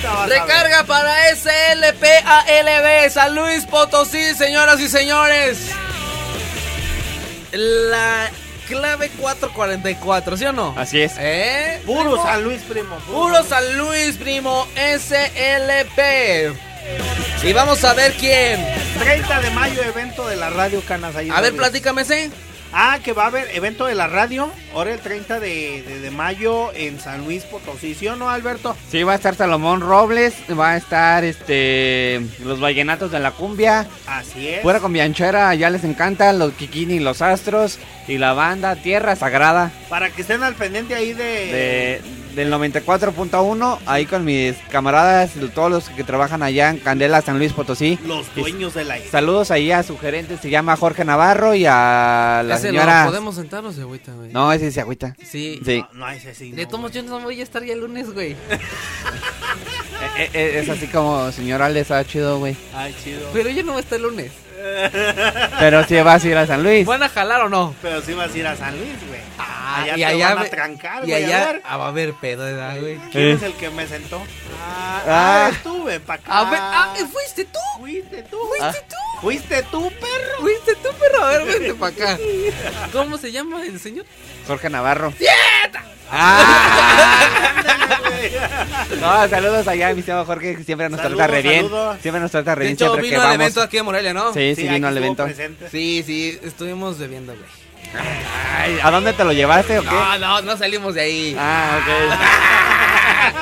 a 0.05 0.27
ver. 0.27 0.41
Recarga 0.41 0.83
para 0.85 1.15
SLPALB 1.37 3.11
San 3.11 3.35
Luis 3.35 3.65
Potosí, 3.67 4.35
señoras 4.35 4.81
y 4.81 4.89
señores. 4.89 5.59
La 7.53 8.31
clave 8.69 9.09
444, 9.19 10.37
¿sí 10.37 10.45
o 10.45 10.53
no? 10.53 10.75
Así 10.77 11.01
es. 11.01 11.15
¿Eh? 11.19 11.81
Puro 11.87 12.11
primo? 12.11 12.23
San 12.23 12.45
Luis, 12.45 12.63
primo. 12.63 12.97
Puro 13.11 13.43
San 13.43 13.79
Luis, 13.79 14.17
primo. 14.17 14.67
SLP. 14.77 16.53
Y 17.43 17.53
vamos 17.53 17.85
a 17.85 17.95
ver 17.95 18.13
quién. 18.15 18.65
30 18.99 19.41
de 19.41 19.51
mayo, 19.51 19.83
evento 19.83 20.27
de 20.29 20.37
la 20.37 20.51
radio 20.51 20.83
Canas. 20.87 21.17
ahí 21.17 21.31
A 21.31 21.41
ver, 21.41 21.55
platícame 21.55 22.03
ese. 22.03 22.31
Ah, 22.73 22.99
que 23.03 23.13
va 23.13 23.25
a 23.25 23.27
haber 23.29 23.49
evento 23.57 23.87
de 23.87 23.95
la 23.95 24.07
radio. 24.07 24.51
Ahora 24.75 24.93
el 24.93 25.01
30 25.01 25.41
de, 25.41 25.83
de- 25.87 26.01
de 26.01 26.11
mayo 26.11 26.71
en 26.75 27.01
San 27.01 27.25
Luis 27.25 27.45
Potosí. 27.45 27.95
¿Sí 27.95 28.07
o 28.09 28.17
no, 28.17 28.29
Alberto? 28.31 28.77
Sí, 28.91 29.03
va 29.03 29.13
a 29.13 29.17
estar 29.17 29.35
Salomón 29.35 29.81
Robles, 29.81 30.35
va 30.59 30.73
a 30.73 30.77
estar 30.77 31.25
este 31.25 32.21
los 32.45 32.61
vallenatos 32.61 33.11
de 33.11 33.21
la 33.21 33.31
cumbia, 33.33 33.87
Así 34.07 34.49
es. 34.49 34.63
fuera 34.63 34.81
con 34.81 34.93
Bianchera, 34.93 35.55
ya 35.55 35.71
les 35.71 35.85
encanta, 35.85 36.33
los 36.33 36.53
Kikini, 36.53 36.99
los 37.01 37.23
Astros 37.23 37.79
y 38.07 38.19
la 38.19 38.33
banda 38.35 38.77
Tierra 38.77 39.17
Sagrada 39.17 39.71
Para 39.89 40.11
que 40.11 40.23
estén 40.23 40.43
al 40.43 40.55
pendiente 40.55 40.95
ahí 40.95 41.13
de. 41.13 41.23
de, 41.25 42.03
del 42.39 42.53
94.1, 42.53 43.79
ahí 43.85 44.07
con 44.07 44.25
mis 44.25 44.55
camaradas, 44.71 45.33
todos 45.53 45.71
los 45.71 45.89
que 45.91 46.05
trabajan 46.05 46.45
allá 46.45 46.71
en 46.71 46.79
Candela, 46.79 47.21
San 47.21 47.37
Luis 47.39 47.53
Potosí. 47.53 47.99
Los 48.07 48.33
dueños 48.37 48.75
de 48.75 48.85
la 48.85 48.97
isla. 48.97 49.11
Saludos 49.11 49.51
ahí 49.51 49.73
a 49.73 49.83
su 49.83 49.99
gerente, 49.99 50.39
se 50.39 50.49
llama 50.49 50.77
Jorge 50.77 51.05
Navarro 51.05 51.55
y 51.57 51.67
a 51.67 52.43
la 52.47 52.55
ese 52.55 52.69
señora... 52.69 53.05
lo 53.07 53.11
podemos 53.11 53.35
sentarnos 53.35 53.75
de 53.75 53.83
agüita, 53.83 54.13
güey. 54.13 54.33
No, 54.33 54.53
ese 54.53 54.71
se 54.71 54.81
agüita. 54.81 55.17
Sí. 55.21 55.61
Sí, 55.65 55.85
No, 55.93 56.07
no, 56.07 56.11
ese 56.11 56.33
sí. 56.33 56.53
De 56.53 56.63
no, 56.63 56.69
todos 56.69 56.81
modos, 56.81 56.93
yo 56.95 57.03
no 57.03 57.19
voy 57.21 57.41
a 57.41 57.43
estar 57.43 57.65
ya 57.65 57.73
el 57.73 57.81
lunes, 57.81 58.13
güey. 58.13 58.37
Eh, 60.17 60.31
eh, 60.33 60.61
es 60.63 60.69
así 60.69 60.87
como 60.87 61.31
señora 61.33 61.69
les 61.69 61.91
ha 61.91 62.05
chido, 62.05 62.39
güey. 62.39 62.57
Ay, 62.73 62.95
chido. 63.03 63.29
Pero 63.33 63.51
yo 63.51 63.65
no 63.65 63.73
voy 63.73 63.81
a 63.81 63.83
estar 63.83 63.97
el 63.97 64.05
lunes. 64.05 64.31
Pero 65.59 65.85
sí 65.85 65.97
vas 65.97 66.25
a 66.25 66.29
ir 66.29 66.37
a 66.37 66.47
San 66.47 66.63
Luis. 66.63 66.87
¿Van 66.87 67.03
a 67.03 67.09
jalar 67.09 67.43
o 67.43 67.49
no? 67.49 67.75
Pero 67.83 68.01
sí 68.03 68.15
vas 68.15 68.33
a 68.33 68.39
ir 68.39 68.47
a 68.47 68.57
San 68.57 68.77
Luis, 68.79 68.97
güey. 69.09 69.21
Ah, 69.79 69.83
allá 69.83 69.95
y 69.97 69.99
te 70.01 70.05
allá 70.07 70.35
van 70.35 70.47
a 70.47 70.51
trancar, 70.51 71.05
Y 71.05 71.11
güey. 71.11 71.25
allá 71.25 71.43
A 71.49 71.53
ver, 71.53 71.63
ah, 71.65 71.77
va 71.77 71.85
a 71.85 71.89
haber 71.89 72.15
pedo, 72.15 72.45
¿verdad, 72.45 72.79
güey? 72.81 72.97
¿quién 73.13 73.25
Eh. 73.25 73.33
es 73.33 73.43
el 73.43 73.55
que 73.55 73.71
me 73.71 73.87
sentó? 73.87 74.23
Ah, 74.61 75.03
Ah. 75.07 75.47
ah, 75.47 75.51
estuve 75.53 76.01
pa' 76.01 76.15
acá. 76.15 76.39
A 76.39 76.51
ver, 76.51 76.61
ah, 76.63 76.95
¿fuiste 77.13 77.45
tú? 77.45 77.59
Fuiste 77.79 78.23
tú. 78.25 78.39
¿Fuiste 78.49 78.83
tú? 78.89 78.97
Fuiste 79.21 79.63
tú, 79.65 79.91
perro. 79.91 80.41
¿Fuiste 80.41 80.75
tú, 80.77 80.89
perro? 80.99 81.25
A 81.25 81.31
ver, 81.31 81.45
vente 81.61 81.75
para 81.75 81.93
acá. 81.95 82.19
¿Cómo 82.93 83.17
se 83.19 83.33
llama 83.33 83.63
el 83.65 83.79
señor? 83.81 84.05
Jorge 84.47 84.71
Navarro. 84.71 85.13
¡Ah! 86.11 87.29
No, 89.01 89.29
saludos 89.29 89.67
allá, 89.69 89.93
mi 89.93 90.01
estimado 90.01 90.25
Jorge, 90.25 90.57
que 90.57 90.65
siempre 90.65 90.89
nos 90.89 91.01
Saludos, 91.01 91.19
trata 91.19 91.33
re 91.33 91.43
bien. 91.43 91.63
saludos. 91.65 91.99
Siempre 92.01 92.21
nos 92.21 92.31
trata 92.31 92.55
re 92.55 92.61
De 92.61 92.65
bien. 92.69 92.75
hecho, 92.75 92.85
Siempre 92.87 93.03
que 93.03 93.09
vino 93.11 93.21
al 93.21 93.27
vamos. 93.29 93.41
evento 93.43 93.61
aquí 93.63 93.79
en 93.79 93.85
Morelia, 93.85 94.15
¿no? 94.15 94.33
Sí, 94.33 94.55
sí, 94.57 94.63
aquí 94.65 94.75
vino 94.75 94.89
al 94.89 94.97
evento. 94.97 95.25
presente. 95.25 95.71
Sí, 95.71 96.03
sí, 96.05 96.39
estuvimos 96.43 96.99
bebiendo, 96.99 97.33
güey. 97.35 97.45
Ay, 97.95 98.79
¿A 98.83 98.91
dónde 98.91 99.13
te 99.13 99.25
lo 99.25 99.33
llevaste 99.33 99.79
o 99.79 99.83
qué? 99.83 99.89
No, 99.91 100.19
no, 100.19 100.43
no 100.43 100.57
salimos 100.57 100.95
de 100.95 101.01
ahí. 101.01 101.37
Ah, 101.39 101.79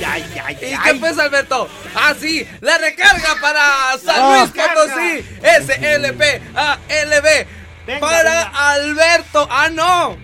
Ya, 0.00 0.18
ya, 0.18 0.50
¿Y 0.52 0.56
qué 0.78 0.94
pasa, 1.00 1.24
Alberto? 1.24 1.68
Ah, 1.94 2.14
sí, 2.18 2.46
la 2.60 2.78
recarga 2.78 3.36
para 3.40 3.62
San 4.04 4.16
Oh. 4.20 4.36
Luis 4.38 4.50
Potosí. 4.50 5.24
SLP 5.42 6.22
ALB. 6.54 7.46
Venga, 7.86 8.00
para 8.00 8.44
venga. 8.44 8.70
Alberto. 8.72 9.48
Ah, 9.50 9.68
no. 9.70 10.16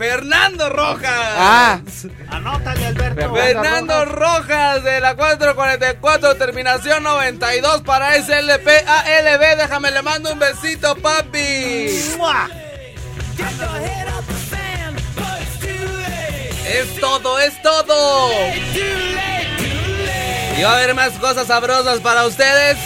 Fernando 0.00 0.70
Rojas. 0.70 1.12
Ah. 1.12 1.78
Anótale, 2.30 2.86
Alberto. 2.86 3.34
Fernando 3.34 4.06
Rojas 4.06 4.82
de 4.82 4.98
la 4.98 5.14
444, 5.14 6.36
terminación 6.36 7.02
92 7.02 7.82
para 7.82 8.14
SLP 8.14 8.66
ALB. 8.86 9.58
Déjame, 9.58 9.90
le 9.90 10.00
mando 10.00 10.32
un 10.32 10.38
besito, 10.38 10.96
papi. 10.96 12.02
¡Mua! 12.16 12.48
Es 16.66 16.98
todo, 16.98 17.38
es 17.38 17.60
todo. 17.60 18.30
Y 20.56 20.62
va 20.62 20.70
a 20.70 20.76
haber 20.76 20.94
más 20.94 21.12
cosas 21.18 21.46
sabrosas 21.46 22.00
para 22.00 22.24
ustedes. 22.24 22.78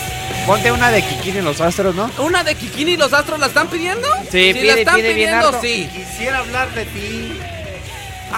Ponte 0.47 0.71
una 0.71 0.91
de 0.91 1.03
Kikini 1.03 1.39
en 1.39 1.45
los 1.47 1.59
Astros, 1.61 1.95
¿no? 1.95 2.11
¿Una 2.19 2.45
de 2.45 2.55
Kikini 2.55 2.93
y 2.93 2.97
los 2.99 3.13
Astros 3.15 3.41
la 3.41 3.47
están 3.47 3.69
pidiendo? 3.69 4.07
Sí, 4.31 4.53
la 4.53 4.61
pide, 4.61 4.81
están 4.81 4.97
pide 4.97 5.15
bien 5.15 5.31
pidiendo, 5.31 5.61
sí. 5.63 5.89
Quisiera 5.93 6.39
hablar 6.39 6.71
de 6.75 6.85
ti. 6.85 7.41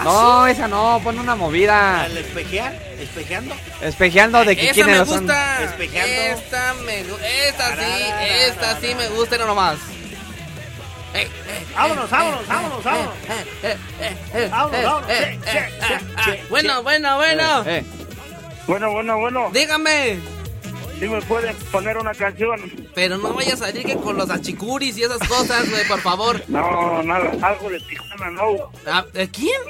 No, 0.03 0.45
esa 0.47 0.67
no, 0.69 1.01
pon 1.03 1.19
una 1.19 1.35
movida. 1.35 2.03
Al 2.03 2.17
espejear, 2.17 2.73
espejeando. 2.99 3.55
Espejeando 3.81 4.45
de 4.45 4.53
Esa 4.53 4.61
Kikini 4.61 4.83
me 4.85 4.91
en 4.93 4.97
los 4.99 5.07
gusta. 5.09 5.63
Espejeando. 5.63 6.13
Esta 6.43 6.73
me 6.85 7.03
gu- 7.03 7.19
Esta 7.49 7.75
sí, 7.75 8.03
esta 8.47 8.79
sí 8.79 8.95
me 8.95 9.07
gusta 9.09 9.35
y 9.35 9.39
no 9.39 9.47
nomás. 9.47 9.77
Ey, 11.13 11.27
Vámonos, 11.75 12.05
ey, 12.05 12.09
vámonos, 12.09 12.47
vámonos, 12.47 12.49
vámonos. 12.83 12.83
Vámonos, 12.83 13.13
vámonos. 14.83 15.03
ah, 15.81 15.99
che, 16.25 16.43
Bueno, 16.49 16.83
bueno, 16.83 17.15
bueno. 17.17 17.63
Eh, 17.65 17.83
Bueno, 18.67 18.91
bueno, 18.91 19.17
bueno. 19.17 19.49
Dígame. 19.51 20.19
Si 20.99 21.07
me 21.07 21.21
pueden 21.21 21.55
poner 21.71 21.97
una 21.97 22.13
canción. 22.13 22.59
Pero 22.95 23.17
no 23.17 23.33
vaya 23.33 23.53
a 23.53 23.57
salir 23.57 23.85
que 23.85 23.95
con 23.97 24.17
los 24.17 24.29
achicuris 24.29 24.97
y 24.97 25.03
esas 25.03 25.19
cosas, 25.27 25.69
güey, 25.69 25.87
por 25.87 26.01
favor. 26.01 26.41
No, 26.47 27.03
nada. 27.03 27.31
Algo 27.41 27.69
de 27.69 27.79
Tijuana, 27.81 28.31
no. 28.31 28.71
Ah, 28.87 29.05
¿de 29.13 29.29
¿Quién? 29.29 29.61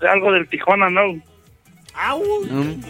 Algo 0.00 0.32
del 0.32 0.48
Tijuana, 0.48 0.88
no. 0.88 1.20
¡Au! 1.94 2.22
mm. 2.44 2.80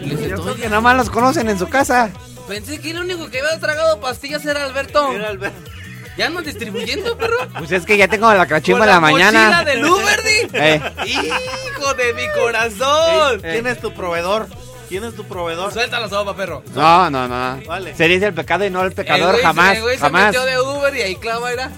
Les 0.00 0.10
Yo 0.10 0.16
estoy 0.26 0.42
creo 0.42 0.54
que 0.56 0.68
nada 0.68 0.80
más 0.82 0.96
los 0.96 1.08
conocen 1.08 1.48
en 1.48 1.58
su 1.58 1.68
casa. 1.68 2.10
Pensé 2.48 2.80
que 2.80 2.90
el 2.90 2.98
único 2.98 3.30
que 3.30 3.40
había 3.40 3.58
tragado 3.58 3.98
pastillas 4.00 4.44
era 4.44 4.64
Alberto. 4.64 5.10
Era 5.12 5.28
Alberto. 5.28 5.70
¿Ya 6.18 6.26
andan 6.26 6.44
distribuyendo, 6.44 7.16
perro? 7.16 7.36
Pues 7.58 7.72
es 7.72 7.84
que 7.84 7.96
ya 7.96 8.06
tengo 8.08 8.32
la 8.32 8.46
cachimba 8.46 8.84
en 8.84 8.90
la 8.90 9.00
mañana. 9.00 9.48
mochila 9.48 9.64
del 9.64 9.84
Uber, 9.84 10.22
di. 10.22 10.48
Eh. 10.52 10.80
¡Hijo 11.06 11.94
de 11.94 12.14
mi 12.14 12.28
corazón! 12.38 13.40
¿Quién 13.40 13.66
es 13.66 13.80
tu 13.80 13.92
proveedor? 13.92 14.46
¿Quién 14.94 15.02
es 15.06 15.16
tu 15.16 15.24
proveedor? 15.24 15.72
Suelta 15.72 15.98
la 15.98 16.08
sopa, 16.08 16.36
perro. 16.36 16.62
No, 16.72 17.10
no, 17.10 17.26
no. 17.26 17.60
Vale. 17.66 17.96
Se 17.96 18.06
dice 18.06 18.26
el 18.26 18.32
pecado 18.34 18.64
y 18.64 18.70
no 18.70 18.80
el 18.82 18.86
El 18.90 18.92
pecador, 18.92 19.30
güey 19.30 19.38
se- 19.40 19.42
jamás, 19.42 19.76
el 19.76 19.82
güey 19.82 19.96
se 19.96 20.00
jamás. 20.02 20.26
metió 20.26 20.44
de 20.44 20.60
Uber 20.60 20.94
y 20.94 21.02
ahí 21.02 21.16
clava, 21.16 21.50
era. 21.52 21.70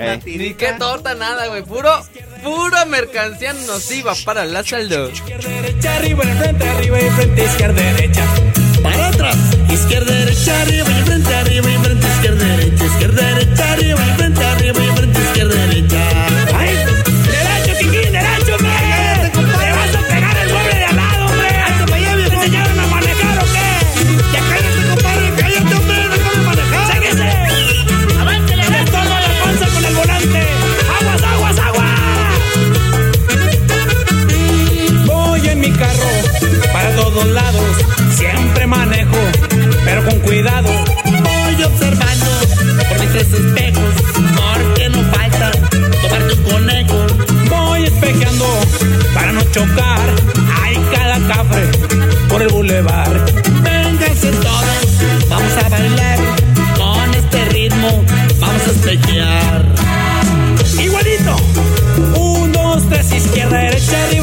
Eh. 0.00 0.20
Ni 0.24 0.54
qué 0.54 0.72
torta, 0.72 1.14
nada, 1.14 1.46
güey. 1.46 1.62
Puro, 1.62 1.92
pura 2.42 2.84
mercancía 2.86 3.52
nociva 3.52 4.14
para 4.24 4.44
la 4.44 4.64
salud. 4.64 5.12
derecha, 5.12 5.96
arriba 5.98 6.24
y 6.24 6.36
frente, 6.36 6.68
arriba 6.68 7.00
y 7.00 7.10
frente, 7.10 7.44
izquierda, 7.44 7.80
derecha. 7.80 8.24
Izquierda, 63.90 64.19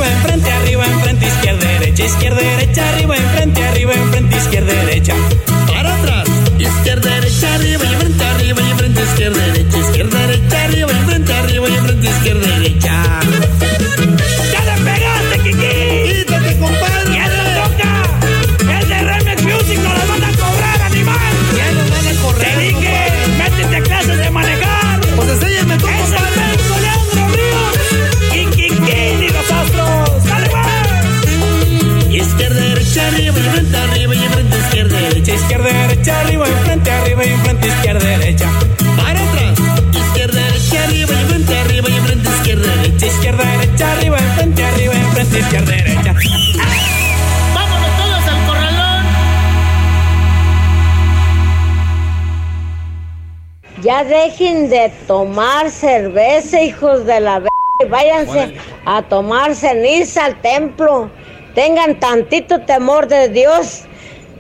Ya 53.87 54.03
dejen 54.03 54.69
de 54.69 54.91
tomar 55.07 55.71
cerveza, 55.71 56.61
hijos 56.61 57.05
de 57.05 57.21
la 57.21 57.39
v. 57.39 57.47
Váyanse 57.87 58.57
a 58.85 59.01
tomar 59.01 59.55
ceniza 59.55 60.25
al 60.25 60.41
templo. 60.41 61.09
Tengan 61.55 61.97
tantito 61.97 62.59
temor 62.65 63.07
de 63.07 63.29
Dios. 63.29 63.83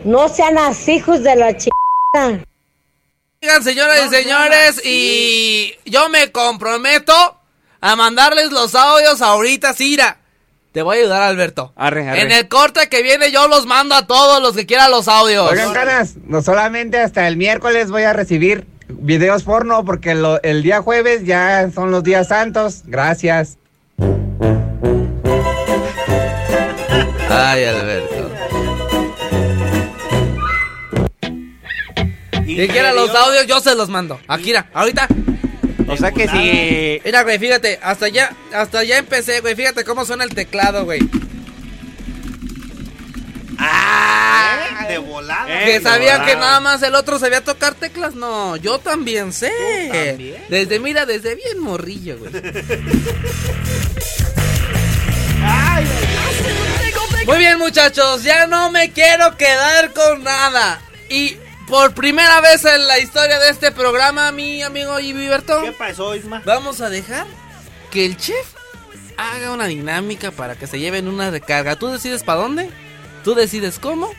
No 0.03 0.27
sean 0.27 0.57
así, 0.57 0.95
hijos 0.95 1.23
de 1.23 1.37
la 1.37 1.55
chica. 1.55 1.71
Oigan, 3.41 3.63
señoras 3.63 3.97
y 4.05 4.09
señores, 4.09 4.81
y 4.85 5.75
yo 5.85 6.09
me 6.09 6.29
comprometo 6.33 7.13
a 7.79 7.95
mandarles 7.95 8.51
los 8.51 8.75
audios 8.75 9.21
ahorita, 9.21 9.73
Cira. 9.73 10.17
Te 10.73 10.81
voy 10.81 10.97
a 10.97 10.99
ayudar, 10.99 11.21
Alberto. 11.21 11.71
Arre, 11.77 12.09
arre. 12.09 12.21
En 12.21 12.33
el 12.33 12.49
corte 12.49 12.89
que 12.89 13.01
viene 13.01 13.31
yo 13.31 13.47
los 13.47 13.65
mando 13.65 13.95
a 13.95 14.07
todos 14.07 14.41
los 14.41 14.57
que 14.57 14.65
quieran 14.65 14.91
los 14.91 15.07
audios. 15.07 15.49
Oigan, 15.49 15.71
canas, 15.71 16.15
no 16.25 16.41
solamente 16.41 16.99
hasta 16.99 17.29
el 17.29 17.37
miércoles 17.37 17.89
voy 17.89 18.03
a 18.03 18.11
recibir 18.11 18.67
videos 18.89 19.43
porno 19.43 19.83
porque 19.85 20.15
lo- 20.15 20.41
el 20.43 20.63
día 20.63 20.81
jueves 20.81 21.25
ya 21.25 21.69
son 21.73 21.91
los 21.91 22.03
días 22.03 22.27
santos. 22.29 22.83
Gracias. 22.85 23.57
Ay, 27.29 27.63
Alberto. 27.65 28.31
Quien 32.45 32.71
quiera 32.71 32.93
los 32.93 33.13
audios, 33.13 33.45
yo 33.45 33.59
se 33.59 33.75
los 33.75 33.89
mando. 33.89 34.19
Aquí, 34.27 34.45
mira, 34.45 34.69
ahorita. 34.73 35.07
O 35.89 35.95
sea 35.95 36.11
que 36.11 36.27
si... 36.27 37.01
Mira, 37.05 37.23
güey, 37.23 37.37
fíjate, 37.39 37.79
hasta 37.81 38.07
ya, 38.09 38.35
hasta 38.53 38.83
ya 38.83 38.97
empecé, 38.97 39.41
güey. 39.41 39.55
Fíjate 39.55 39.83
cómo 39.83 40.03
suena 40.05 40.23
el 40.23 40.33
teclado, 40.33 40.83
güey. 40.85 40.99
Ah, 43.99 44.85
de 44.87 44.97
volada. 44.99 45.45
que 45.65 45.81
sabían 45.81 46.25
que 46.25 46.35
nada 46.35 46.59
más 46.59 46.81
el 46.83 46.95
otro 46.95 47.19
sabía 47.19 47.43
tocar 47.43 47.73
teclas. 47.75 48.13
No, 48.15 48.55
yo 48.57 48.79
también 48.79 49.33
sé. 49.33 49.51
también? 49.91 50.45
Desde, 50.49 50.79
mira, 50.79 51.05
desde 51.05 51.35
bien 51.35 51.59
morrillo, 51.59 52.17
güey. 52.19 52.31
Muy 57.25 57.37
bien, 57.39 57.57
muchachos, 57.59 58.23
ya 58.23 58.47
no 58.47 58.71
me 58.71 58.91
quiero 58.91 59.35
quedar 59.35 59.91
con 59.91 60.23
nada. 60.23 60.79
Y 61.09 61.37
por 61.67 61.93
primera 61.93 62.39
vez 62.39 62.63
en 62.63 62.87
la 62.87 62.99
historia 62.99 63.37
de 63.39 63.49
este 63.49 63.71
programa, 63.71 64.31
mi 64.31 64.63
amigo 64.63 64.97
Iberto, 64.99 65.61
¿Qué 65.61 65.73
pasó, 65.73 66.15
Isma? 66.15 66.41
vamos 66.45 66.79
a 66.79 66.89
dejar 66.89 67.27
que 67.91 68.05
el 68.05 68.15
chef 68.15 68.53
haga 69.17 69.51
una 69.51 69.65
dinámica 69.65 70.31
para 70.31 70.55
que 70.55 70.67
se 70.67 70.79
lleven 70.79 71.07
una 71.09 71.29
recarga. 71.29 71.75
Tú 71.75 71.87
decides 71.87 72.23
para 72.23 72.39
dónde, 72.39 72.69
tú 73.27 73.35
decides 73.35 73.77
cómo. 73.77 74.09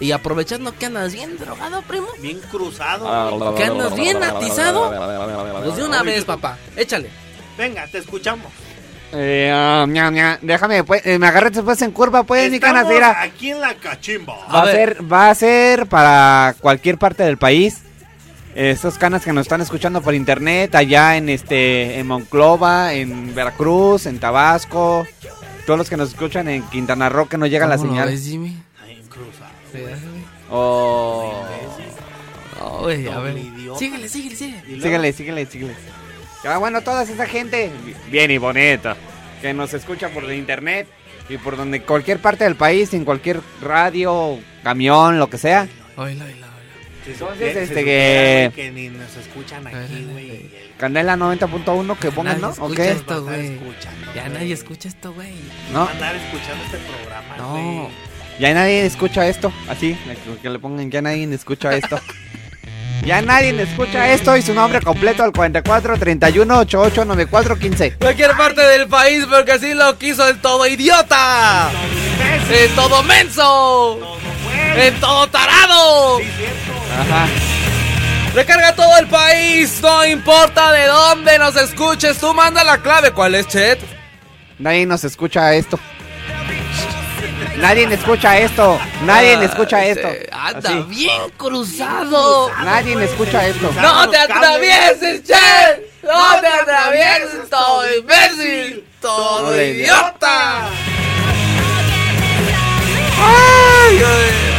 Y 0.00 0.10
aprovechando 0.10 0.76
que 0.76 0.86
andas 0.86 1.12
bien 1.12 1.38
drogado, 1.38 1.80
primo. 1.82 2.08
Bien 2.20 2.40
cruzado. 2.50 3.54
Que 3.54 3.62
andas 3.62 3.94
bien 3.94 4.20
atizado. 4.20 4.90
Pues 5.62 5.76
de 5.76 5.84
una 5.84 6.02
vez, 6.02 6.24
papá. 6.24 6.58
Échale. 6.74 7.08
Venga, 7.56 7.86
te 7.86 7.98
escuchamos. 7.98 8.50
Eh, 9.12 9.48
ah, 9.54 9.86
ña, 9.88 10.10
ña, 10.10 10.38
déjame, 10.42 10.82
pues, 10.82 11.06
eh, 11.06 11.20
me 11.20 11.28
agarré 11.28 11.50
después 11.50 11.80
en 11.82 11.92
curva, 11.92 12.24
pues, 12.24 12.50
mi 12.50 12.58
canas, 12.58 12.88
mira. 12.88 13.20
aquí 13.20 13.50
en 13.50 13.60
la 13.60 13.74
cachimba. 13.74 14.34
Va 14.52 14.62
a, 14.62 14.72
ser, 14.72 15.12
va 15.12 15.30
a 15.30 15.34
ser 15.36 15.86
para 15.86 16.56
cualquier 16.58 16.98
parte 16.98 17.22
del 17.22 17.38
país. 17.38 17.82
Estos 18.56 18.98
canas 18.98 19.22
que 19.24 19.32
nos 19.32 19.42
están 19.42 19.60
escuchando 19.60 20.02
por 20.02 20.14
internet, 20.14 20.74
allá 20.74 21.16
en 21.16 21.28
este, 21.28 22.00
en 22.00 22.08
Monclova, 22.08 22.92
en 22.92 23.34
Veracruz, 23.34 24.06
en 24.06 24.18
Tabasco, 24.18 25.06
todos 25.66 25.78
los 25.78 25.88
que 25.88 25.96
nos 25.96 26.10
escuchan 26.10 26.48
en 26.48 26.62
Quintana 26.64 27.08
Roo 27.08 27.28
que 27.28 27.38
no 27.38 27.46
llega 27.46 27.66
la 27.66 27.76
¿Cómo 27.76 27.88
lo 27.88 27.92
señal. 27.92 28.08
ves, 28.08 28.24
Jimmy? 28.24 28.56
Oh. 30.50 31.32
No, 32.58 32.78
güey, 32.80 33.08
a 33.08 33.18
ver. 33.20 33.34
Síguele, 33.78 34.08
síguele, 34.08 34.36
síguele. 34.36 34.82
Síguele, 34.82 35.12
síguele, 35.12 35.46
síguele. 35.46 35.74
Ah, 36.44 36.58
bueno, 36.58 36.82
toda 36.82 37.04
esa 37.04 37.26
gente, 37.26 37.70
bien 38.10 38.30
y 38.30 38.38
bonita, 38.38 38.96
que 39.40 39.54
nos 39.54 39.72
escucha 39.74 40.08
por 40.08 40.24
el 40.24 40.34
internet 40.34 40.88
y 41.28 41.38
por 41.38 41.56
donde 41.56 41.82
cualquier 41.82 42.18
parte 42.18 42.44
del 42.44 42.56
país, 42.56 42.92
en 42.94 43.04
cualquier 43.04 43.40
radio, 43.60 44.38
camión, 44.64 45.18
lo 45.18 45.30
que 45.30 45.38
sea. 45.38 45.68
Oíla, 45.96 46.24
oíla, 46.24 46.46
Entonces, 47.06 47.52
se 47.54 47.62
este, 47.64 47.84
que- 47.84 48.52
que 48.54 48.70
ni 48.70 48.88
nos 48.88 49.16
escuchan 49.16 49.66
aquí, 49.66 50.06
güey. 50.10 50.50
Candela 50.78 51.16
90.1 51.16 51.98
que 51.98 52.10
pongan, 52.12 52.40
¿no? 52.40 52.48
¿O 52.48 52.52
escucha 52.52 52.82
qué? 52.82 52.90
esto, 52.92 53.24
güey. 53.24 53.58
Ya 54.14 54.22
güey. 54.22 54.32
nadie 54.34 54.52
escucha 54.54 54.88
esto, 54.88 55.12
güey. 55.12 55.32
No, 55.72 55.80
Va 55.80 55.86
a 55.86 55.90
andar 55.92 56.16
escuchando 56.16 56.64
este 56.64 56.78
programa, 56.78 57.36
No. 57.36 57.50
güey. 57.52 57.88
ya 58.38 58.54
nadie 58.54 58.86
escucha 58.86 59.26
esto, 59.28 59.52
así, 59.68 59.96
que 60.42 60.48
le 60.50 60.58
pongan, 60.58 60.90
ya 60.90 61.02
nadie 61.02 61.32
escucha 61.34 61.74
esto. 61.74 61.98
Ya 63.04 63.20
nadie 63.20 63.60
escucha 63.60 64.12
esto 64.12 64.36
y 64.36 64.42
su 64.42 64.54
nombre 64.54 64.80
completo 64.80 65.24
al 65.24 65.32
44 65.32 65.98
31 65.98 66.58
88 66.60 67.04
94 67.04 67.58
15. 67.58 67.96
Cualquier 67.96 68.30
parte 68.36 68.60
del 68.60 68.86
país 68.86 69.26
porque 69.28 69.50
así 69.50 69.74
lo 69.74 69.98
quiso 69.98 70.28
el 70.28 70.38
todo 70.40 70.64
idiota. 70.68 71.68
El 72.48 72.70
todo 72.76 73.02
menso. 73.02 73.98
El 74.76 74.94
todo 75.00 75.26
tarado. 75.30 76.20
Ajá. 77.00 77.26
Recarga 78.34 78.74
todo 78.74 78.96
el 78.98 79.06
país, 79.08 79.80
no 79.82 80.04
importa 80.06 80.72
de 80.72 80.86
dónde 80.86 81.38
nos 81.38 81.54
escuches, 81.56 82.18
tú 82.18 82.32
manda 82.32 82.64
la 82.64 82.78
clave. 82.78 83.10
¿Cuál 83.10 83.34
es, 83.34 83.46
Chet? 83.48 83.78
Nadie 84.58 84.86
nos 84.86 85.04
escucha 85.04 85.52
esto. 85.54 85.78
Nadie 87.58 87.84
escucha 87.92 88.38
esto. 88.38 88.80
Nadie 89.04 89.44
escucha 89.44 89.76
Ah, 89.78 89.86
esto. 89.86 90.08
se- 90.08 90.28
Anda 90.32 90.68
Así. 90.70 90.82
bien 90.88 91.22
cruzado. 91.36 92.50
Nadie 92.64 93.04
escucha 93.04 93.46
esto. 93.46 93.70
No 93.80 94.08
te 94.08 94.16
atravieses, 94.18 95.22
Chet. 95.24 96.02
No 96.02 96.40
te 96.40 96.46
atravieses, 96.46 97.48
todo 97.50 97.84
imbécil. 97.98 98.84
Todo 99.00 99.40
Todo 99.50 99.62
idiota. 99.62 100.62
Ay, 103.18 104.02
ay. 104.04 104.51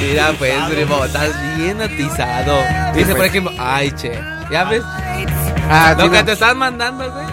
Mira, 0.00 0.32
pues, 0.38 0.54
primo, 0.70 1.04
estás 1.04 1.30
bien 1.56 1.80
atizado. 1.80 2.62
Dice, 2.94 3.14
por 3.14 3.24
ejemplo, 3.26 3.52
ay, 3.58 3.90
che. 3.92 4.12
¿Ya 4.50 4.64
ves? 4.64 4.82
Ah, 5.68 5.94
Lo 5.96 6.04
sí, 6.04 6.10
que 6.10 6.22
te 6.24 6.32
están 6.32 6.58
mandando, 6.58 7.10
güey. 7.10 7.24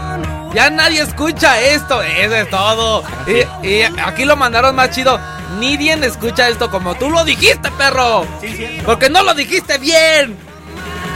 Ya 0.53 0.69
nadie 0.69 1.01
escucha 1.01 1.59
esto, 1.59 2.01
eso 2.03 2.35
es 2.35 2.49
todo. 2.49 3.03
Y, 3.27 3.67
y 3.67 3.81
aquí 4.03 4.25
lo 4.25 4.35
mandaron 4.35 4.75
más 4.75 4.91
chido. 4.91 5.19
Nadie 5.59 5.93
escucha 6.05 6.49
esto 6.49 6.69
como 6.69 6.95
tú 6.95 7.09
lo 7.09 7.23
dijiste, 7.25 7.71
perro. 7.71 8.25
Sí, 8.41 8.49
cierto. 8.55 8.83
Porque 8.85 9.09
no 9.09 9.23
lo 9.23 9.33
dijiste 9.33 9.77
bien. 9.77 10.35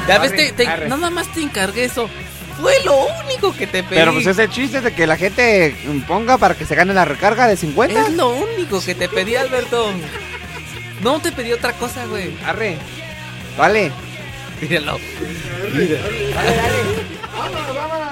Ya 0.07 0.17
ves, 0.19 0.35
te, 0.35 0.51
te- 0.53 0.65
nada 0.87 1.09
más 1.09 1.31
te 1.31 1.41
encargué 1.41 1.85
eso. 1.85 2.09
Fue 2.59 2.73
lo 2.83 2.95
único 3.25 3.53
que 3.53 3.67
te 3.67 3.83
pedí. 3.83 3.95
Pero 3.95 4.13
pues 4.13 4.25
es 4.27 4.37
el 4.37 4.49
chiste 4.49 4.81
de 4.81 4.93
que 4.93 5.05
la 5.07 5.17
gente 5.17 5.75
ponga 6.07 6.37
para 6.37 6.55
que 6.55 6.65
se 6.65 6.75
gane 6.75 6.93
la 6.93 7.05
recarga 7.05 7.47
de 7.47 7.57
50. 7.57 7.99
Es 8.01 8.13
lo 8.13 8.29
único 8.29 8.81
que 8.83 8.95
te 8.95 9.07
pedí, 9.09 9.35
Alberto. 9.35 9.91
No 11.01 11.19
te 11.19 11.31
pedí 11.31 11.51
otra 11.53 11.73
cosa, 11.73 12.05
güey. 12.05 12.35
Arre. 12.45 12.77
Vale. 13.57 13.91
Míralo. 14.61 14.99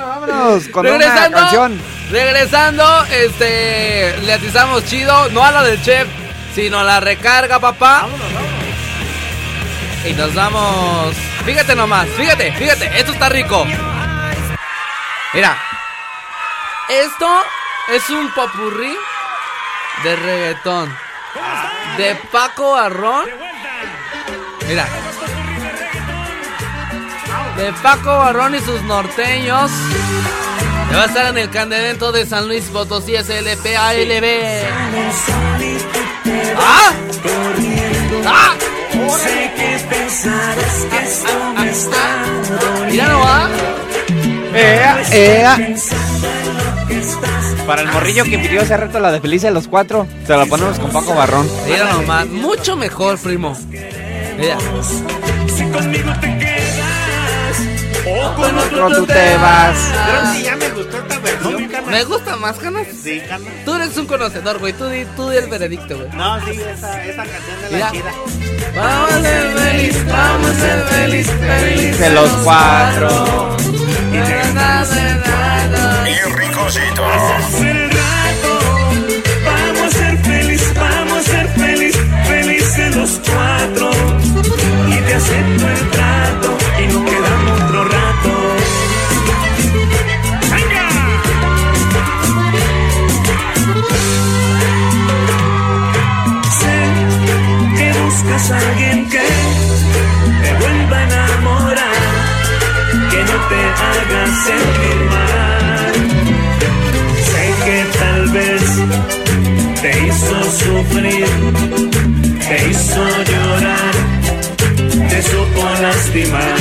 Vámonos 0.02 0.68
con 0.70 0.86
una 0.86 0.98
Regresando, 0.98 1.38
canción. 1.38 1.82
regresando, 2.12 3.06
este, 3.06 4.18
le 4.24 4.34
atizamos 4.34 4.86
chido, 4.86 5.30
no 5.30 5.44
a 5.44 5.52
la 5.52 5.64
del 5.64 5.82
chef, 5.84 6.08
sino 6.56 6.84
la 6.84 7.00
recarga, 7.00 7.60
papá. 7.60 8.08
Y 10.06 10.14
nos 10.14 10.34
vamos. 10.34 11.16
Fíjate 11.46 11.76
nomás, 11.76 12.08
fíjate, 12.18 12.52
fíjate, 12.54 13.00
esto 13.00 13.12
está 13.12 13.30
rico. 13.30 13.66
Mira, 15.34 15.56
esto 16.90 17.44
es 17.94 18.10
un 18.10 18.32
popurrí 18.34 18.96
de 20.04 20.16
reggaetón. 20.16 21.09
De 21.98 22.16
Paco 22.32 22.72
Barrón. 22.72 23.26
Mira. 24.68 24.88
De 27.58 27.74
Paco 27.84 28.10
Barrón 28.10 28.56
y 28.56 28.60
sus 28.60 28.82
norteños. 28.84 29.72
Que 30.90 30.96
va 30.96 31.04
a 31.04 31.06
estar 31.06 31.28
en 31.28 31.38
el 31.38 31.50
Candevento 31.50 32.12
de 32.12 32.26
San 32.26 32.48
Luis 32.48 32.66
Potosí 32.66 33.16
SLP 33.16 33.76
ALB. 33.78 34.26
¡Ah! 36.58 36.94
¡Ah! 38.26 38.56
Sé 38.92 39.52
que 39.56 39.86
pensarás 39.90 40.86
que 40.90 41.04
esto 41.04 41.54
me 41.58 41.70
está 41.70 42.24
Mira 42.90 43.08
no 43.08 43.20
va. 43.20 43.50
Ea, 44.54 45.02
ea. 45.12 45.58
Para 47.68 47.82
el 47.84 47.90
morrillo 47.90 48.24
que 48.24 48.40
pidió 48.40 48.62
hace 48.62 48.76
rato 48.76 49.00
la 49.00 49.12
de 49.12 49.22
Feliz 49.22 49.42
de 49.44 49.52
los 49.52 49.68
Cuatro, 49.68 50.08
se 50.26 50.36
la 50.36 50.46
ponemos 50.46 50.80
con 50.80 50.92
Paco 50.92 51.14
Barrón. 51.14 51.48
Mira 51.68 51.94
nomás, 51.94 52.28
mucho 52.28 52.76
mejor, 52.76 53.20
primo. 53.20 53.56
Mira. 54.40 54.58
Si 55.56 55.66
conmigo 55.66 56.12
te 56.22 56.38
quedas 56.38 56.80
o 58.08 58.36
Con 58.36 58.58
otro 58.58 58.90
tú 58.96 59.06
te 59.06 59.38
vas. 59.38 59.78
Creo 60.08 60.34
que 60.34 60.44
ya 60.44 60.56
me 60.56 60.70
gustó 60.70 60.98
esta 60.98 61.20
versión, 61.20 61.68
carnal. 61.68 61.92
Me 61.92 62.04
gusta 62.06 62.36
más, 62.38 62.58
Canas. 62.58 62.88
Sí, 63.04 63.22
carnal. 63.28 63.54
Tú 63.66 63.74
eres 63.76 63.98
un 63.98 64.06
conocedor, 64.06 64.60
güey. 64.60 64.74
Tú 64.74 64.88
di, 64.88 65.06
tú 65.16 65.30
di 65.30 65.38
el 65.38 65.48
veredicto, 65.48 65.98
güey. 65.98 66.10
No, 66.14 66.40
sí, 66.46 66.52
esa, 66.52 67.06
esa 67.06 67.24
canción 67.24 67.62
de 67.70 67.80
la 67.80 67.92
chida. 67.92 68.14
Vamos 68.76 69.12
a 69.12 69.22
ser 69.22 69.58
feliz, 69.58 70.06
vamos 70.08 70.50
a 70.50 70.56
ser 70.56 70.82
feliz, 70.86 71.28
feliz. 71.28 72.00
De 72.00 72.10
los 72.12 72.30
cuatro. 72.44 73.58
Bien 74.12 74.56
hacer 76.68 77.76
el 77.76 77.90
rato. 77.92 78.60
Vamos 79.46 79.82
a 79.82 79.98
ser 79.98 80.18
feliz, 80.20 80.74
vamos 80.76 81.18
a 81.18 81.24
ser 81.24 81.48
feliz, 81.50 81.98
felices 82.28 82.96
los 82.96 83.22
cuatro. 83.26 83.92
Y 84.88 84.96
te 85.02 85.14
acepto 85.14 85.68
el 85.68 85.90
trato 85.90 86.58
y 86.82 86.88
nos 86.94 87.04
quedamos 87.10 87.62
otro 87.62 87.84
rato. 87.86 88.32
Sé 96.60 96.78
que 97.78 98.00
buscas 98.00 98.52
a 98.52 98.58
alguien 98.58 99.10
que 99.10 99.28
te 100.42 100.54
vuelva 100.60 100.98
a 100.98 101.04
enamorar, 101.04 101.96
que 103.12 103.24
no 103.24 103.38
te 103.50 103.60
haga 103.86 104.26
sentir 104.46 105.10
mal. 105.10 105.29
Te 109.82 109.92
hizo 110.06 110.44
sufrir, 110.52 111.26
te 112.48 112.70
hizo 112.70 113.04
llorar, 113.30 113.94
te 115.10 115.22
supo 115.22 115.64
lastimar. 115.82 116.58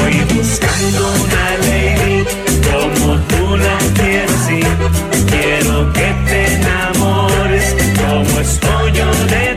Voy 0.00 0.36
buscando 0.36 1.12
una 1.24 1.44
lady 1.66 2.24
como 2.70 3.18
tú 3.30 3.56
la 3.56 3.78
quieres 3.94 4.44
y 4.50 4.62
quiero 5.30 5.92
que 5.92 6.14
te 6.28 6.54
enamores 6.54 7.76
como 7.96 8.40
estoy 8.40 8.92
yo 8.92 9.06
de 9.26 9.49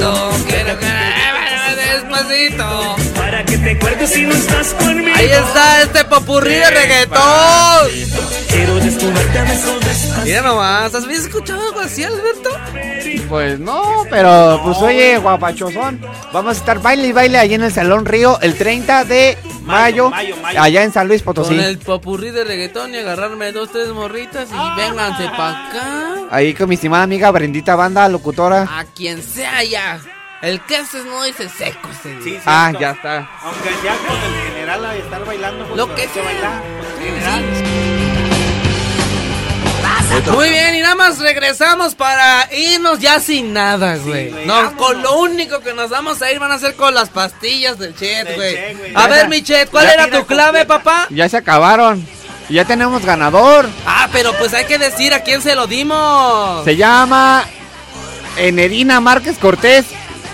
Despacito, 0.00 0.46
quiero 0.46 0.78
que. 0.78 0.86
Despacito. 1.76 2.96
Para 3.14 3.44
que 3.44 3.58
te 3.58 3.70
acuerdes 3.72 4.10
si 4.10 4.22
no 4.22 4.32
estás 4.32 4.74
conmigo. 4.74 5.10
Ahí 5.14 5.26
está 5.26 5.82
este 5.82 6.04
popurrí 6.04 6.54
de 6.54 6.70
reggaetón. 6.70 7.88
Quiero 8.48 8.74
despacito. 8.76 10.24
Mira 10.24 10.42
nomás, 10.42 10.94
¿has 10.94 11.04
escuchado 11.04 11.68
algo 11.68 11.80
así, 11.80 12.04
Alberto? 12.04 12.50
Pues 13.28 13.58
no, 13.60 14.04
pero 14.08 14.60
pues 14.64 14.78
oye, 14.78 15.18
guapachosón. 15.18 16.00
Vamos 16.32 16.56
a 16.56 16.60
estar 16.60 16.80
baile 16.80 17.08
y 17.08 17.12
baile 17.12 17.38
allí 17.38 17.54
en 17.54 17.62
el 17.62 17.72
Salón 17.72 18.06
Río 18.06 18.40
el 18.40 18.56
30 18.56 19.04
de 19.04 19.38
mayo, 19.70 20.10
mayo, 20.10 20.36
mayo. 20.42 20.60
allá 20.62 20.82
en 20.84 20.92
San 20.92 21.08
Luis 21.08 21.22
Potosí. 21.22 21.54
Con 21.56 21.64
el 21.64 21.78
popurrí 21.78 22.30
de 22.30 22.44
reggaetón 22.44 22.94
y 22.94 22.98
agarrarme 22.98 23.52
dos, 23.52 23.70
tres 23.72 23.88
morritas 23.88 24.48
y 24.50 24.80
vénganse 24.80 25.24
pa' 25.36 25.68
acá. 25.68 26.14
Ahí 26.30 26.54
con 26.54 26.68
mi 26.68 26.74
estimada 26.76 27.02
amiga 27.04 27.30
Brendita 27.30 27.74
Banda, 27.76 28.08
locutora. 28.08 28.62
A 28.78 28.84
quien 28.84 29.22
sea 29.22 29.62
ya. 29.64 30.00
El 30.42 30.60
que 30.62 30.76
haces 30.76 31.04
no 31.04 31.22
dice 31.24 31.48
seco. 31.50 31.88
Sí, 32.02 32.38
Ah, 32.46 32.68
cierto. 32.70 32.80
ya 32.80 32.90
está. 32.92 33.30
Aunque 33.42 33.68
ya 33.84 33.94
con 33.98 34.16
el 34.16 34.52
general 34.54 34.84
a 34.86 34.96
estar 34.96 35.24
bailando. 35.26 35.64
pues, 35.66 35.76
Lo 35.76 35.94
que 35.94 36.06
bailar. 36.06 36.62
pues, 36.96 37.04
general. 37.04 38.09
Muy 40.32 40.48
bien, 40.50 40.74
y 40.74 40.80
nada 40.80 40.94
más 40.94 41.18
regresamos 41.18 41.94
para 41.94 42.48
irnos 42.52 42.98
ya 42.98 43.20
sin 43.20 43.52
nada, 43.52 43.96
güey. 43.96 44.30
no, 44.46 44.76
con 44.76 45.02
lo 45.02 45.18
único 45.20 45.60
que 45.60 45.72
nos 45.74 45.90
vamos 45.90 46.20
a 46.22 46.30
ir 46.30 46.38
van 46.38 46.52
a 46.52 46.58
ser 46.58 46.74
con 46.74 46.94
las 46.94 47.08
pastillas 47.08 47.78
del 47.78 47.94
Chet, 47.96 48.34
güey. 48.36 48.56
A 48.94 49.06
ver, 49.08 49.28
mi 49.28 49.42
Chet, 49.42 49.70
¿cuál 49.70 49.86
era 49.88 50.04
tu 50.10 50.26
clave, 50.26 50.60
completa. 50.66 50.66
papá? 50.66 51.06
Ya 51.10 51.28
se 51.28 51.36
acabaron. 51.36 52.06
Ya 52.48 52.64
tenemos 52.64 53.04
ganador. 53.04 53.68
Ah, 53.86 54.08
pero 54.12 54.32
pues 54.38 54.52
hay 54.54 54.64
que 54.64 54.76
decir 54.78 55.14
a 55.14 55.20
quién 55.20 55.40
se 55.40 55.54
lo 55.54 55.66
dimos. 55.68 56.64
Se 56.64 56.76
llama 56.76 57.44
Enerina 58.36 59.00
Márquez 59.00 59.38
Cortés. 59.38 59.86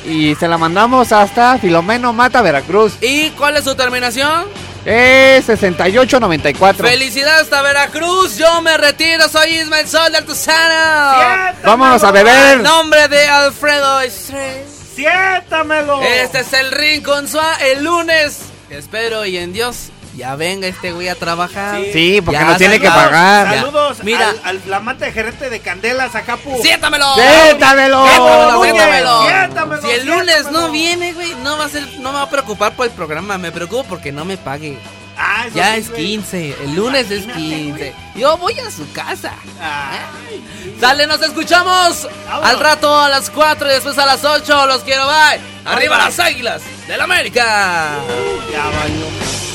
Y 0.06 0.36
se 0.36 0.46
la 0.46 0.56
mandamos 0.56 1.10
hasta 1.10 1.58
Filomeno 1.58 2.12
Mata, 2.12 2.40
Veracruz. 2.40 2.92
¿Y 3.00 3.30
cuál 3.30 3.56
es 3.56 3.64
su 3.64 3.74
terminación? 3.74 4.44
Es 4.88 5.44
6894. 5.46 6.86
Felicidades 6.86 7.42
hasta 7.42 7.60
Veracruz. 7.60 8.36
Yo 8.38 8.62
me 8.62 8.76
retiro. 8.76 9.28
Soy 9.28 9.56
Ismael 9.56 9.88
Sol 9.88 10.12
de 10.12 10.18
Artesano. 10.18 11.54
Vámonos 11.64 12.04
a 12.04 12.12
beber. 12.12 12.54
En 12.58 12.62
nombre 12.62 13.08
de 13.08 13.26
Alfredo 13.26 14.00
Estrella. 14.02 14.62
¡Siéntamelo! 14.94 16.00
Este 16.02 16.38
es 16.40 16.52
el 16.52 16.70
Rincón 16.70 17.26
Suá 17.28 17.56
el 17.60 17.82
lunes. 17.82 18.38
Espero 18.70 19.26
y 19.26 19.36
en 19.38 19.52
Dios 19.52 19.90
ya 20.16 20.34
venga 20.36 20.66
este 20.66 20.92
güey 20.92 21.08
a 21.08 21.14
trabajar. 21.14 21.78
Sí, 21.92 22.22
porque 22.24 22.40
Ya, 22.40 22.46
nos 22.46 22.56
tiene 22.56 22.80
que 22.80 22.88
pagar. 22.88 23.54
Saludos 23.58 23.98
Mira. 24.02 24.30
al, 24.30 24.40
al 24.44 24.60
flamante 24.60 25.12
gerente 25.12 25.50
de 25.50 25.60
Candelas, 25.60 26.14
Acapu. 26.14 26.56
siéntamelo. 26.62 27.12
¡Siéntamelo! 27.14 28.06
Siéntamelo, 28.06 28.62
siéntamelo. 28.62 29.22
siéntamelo, 29.22 29.45
El 29.96 30.06
lunes 30.06 30.50
no 30.50 30.70
viene, 30.70 31.12
güey, 31.12 31.34
no 31.36 31.56
va 31.58 31.64
a 31.64 31.68
ser, 31.68 31.82
no 32.00 32.10
me 32.12 32.18
va 32.18 32.22
a 32.22 32.30
preocupar 32.30 32.72
por 32.74 32.86
el 32.86 32.92
programa, 32.92 33.38
me 33.38 33.50
preocupo 33.52 33.84
porque 33.84 34.12
no 34.12 34.24
me 34.24 34.36
pague. 34.36 34.78
Ah, 35.18 35.46
Ya 35.54 35.72
sí, 35.74 35.80
es 35.80 35.90
güey. 35.90 36.06
15, 36.06 36.56
el 36.64 36.74
lunes 36.74 37.10
es 37.10 37.24
Imagínate, 37.24 37.92
15. 37.92 38.20
Yo 38.20 38.36
voy 38.36 38.58
a 38.58 38.70
su 38.70 38.90
casa. 38.92 39.32
Ay, 39.60 40.44
Sale, 40.78 41.06
nos 41.06 41.22
escuchamos 41.22 42.06
al 42.30 42.60
rato 42.60 43.00
a 43.00 43.08
las 43.08 43.30
4 43.30 43.66
y 43.68 43.72
después 43.72 43.96
a 43.96 44.04
las 44.04 44.22
8. 44.24 44.66
Los 44.66 44.82
quiero, 44.82 45.06
bye. 45.06 45.40
Arriba 45.64 45.96
las 45.96 46.18
águilas 46.20 46.62
del 46.86 47.00
América. 47.00 47.94
ya 48.52 48.64
valió. 48.66 49.45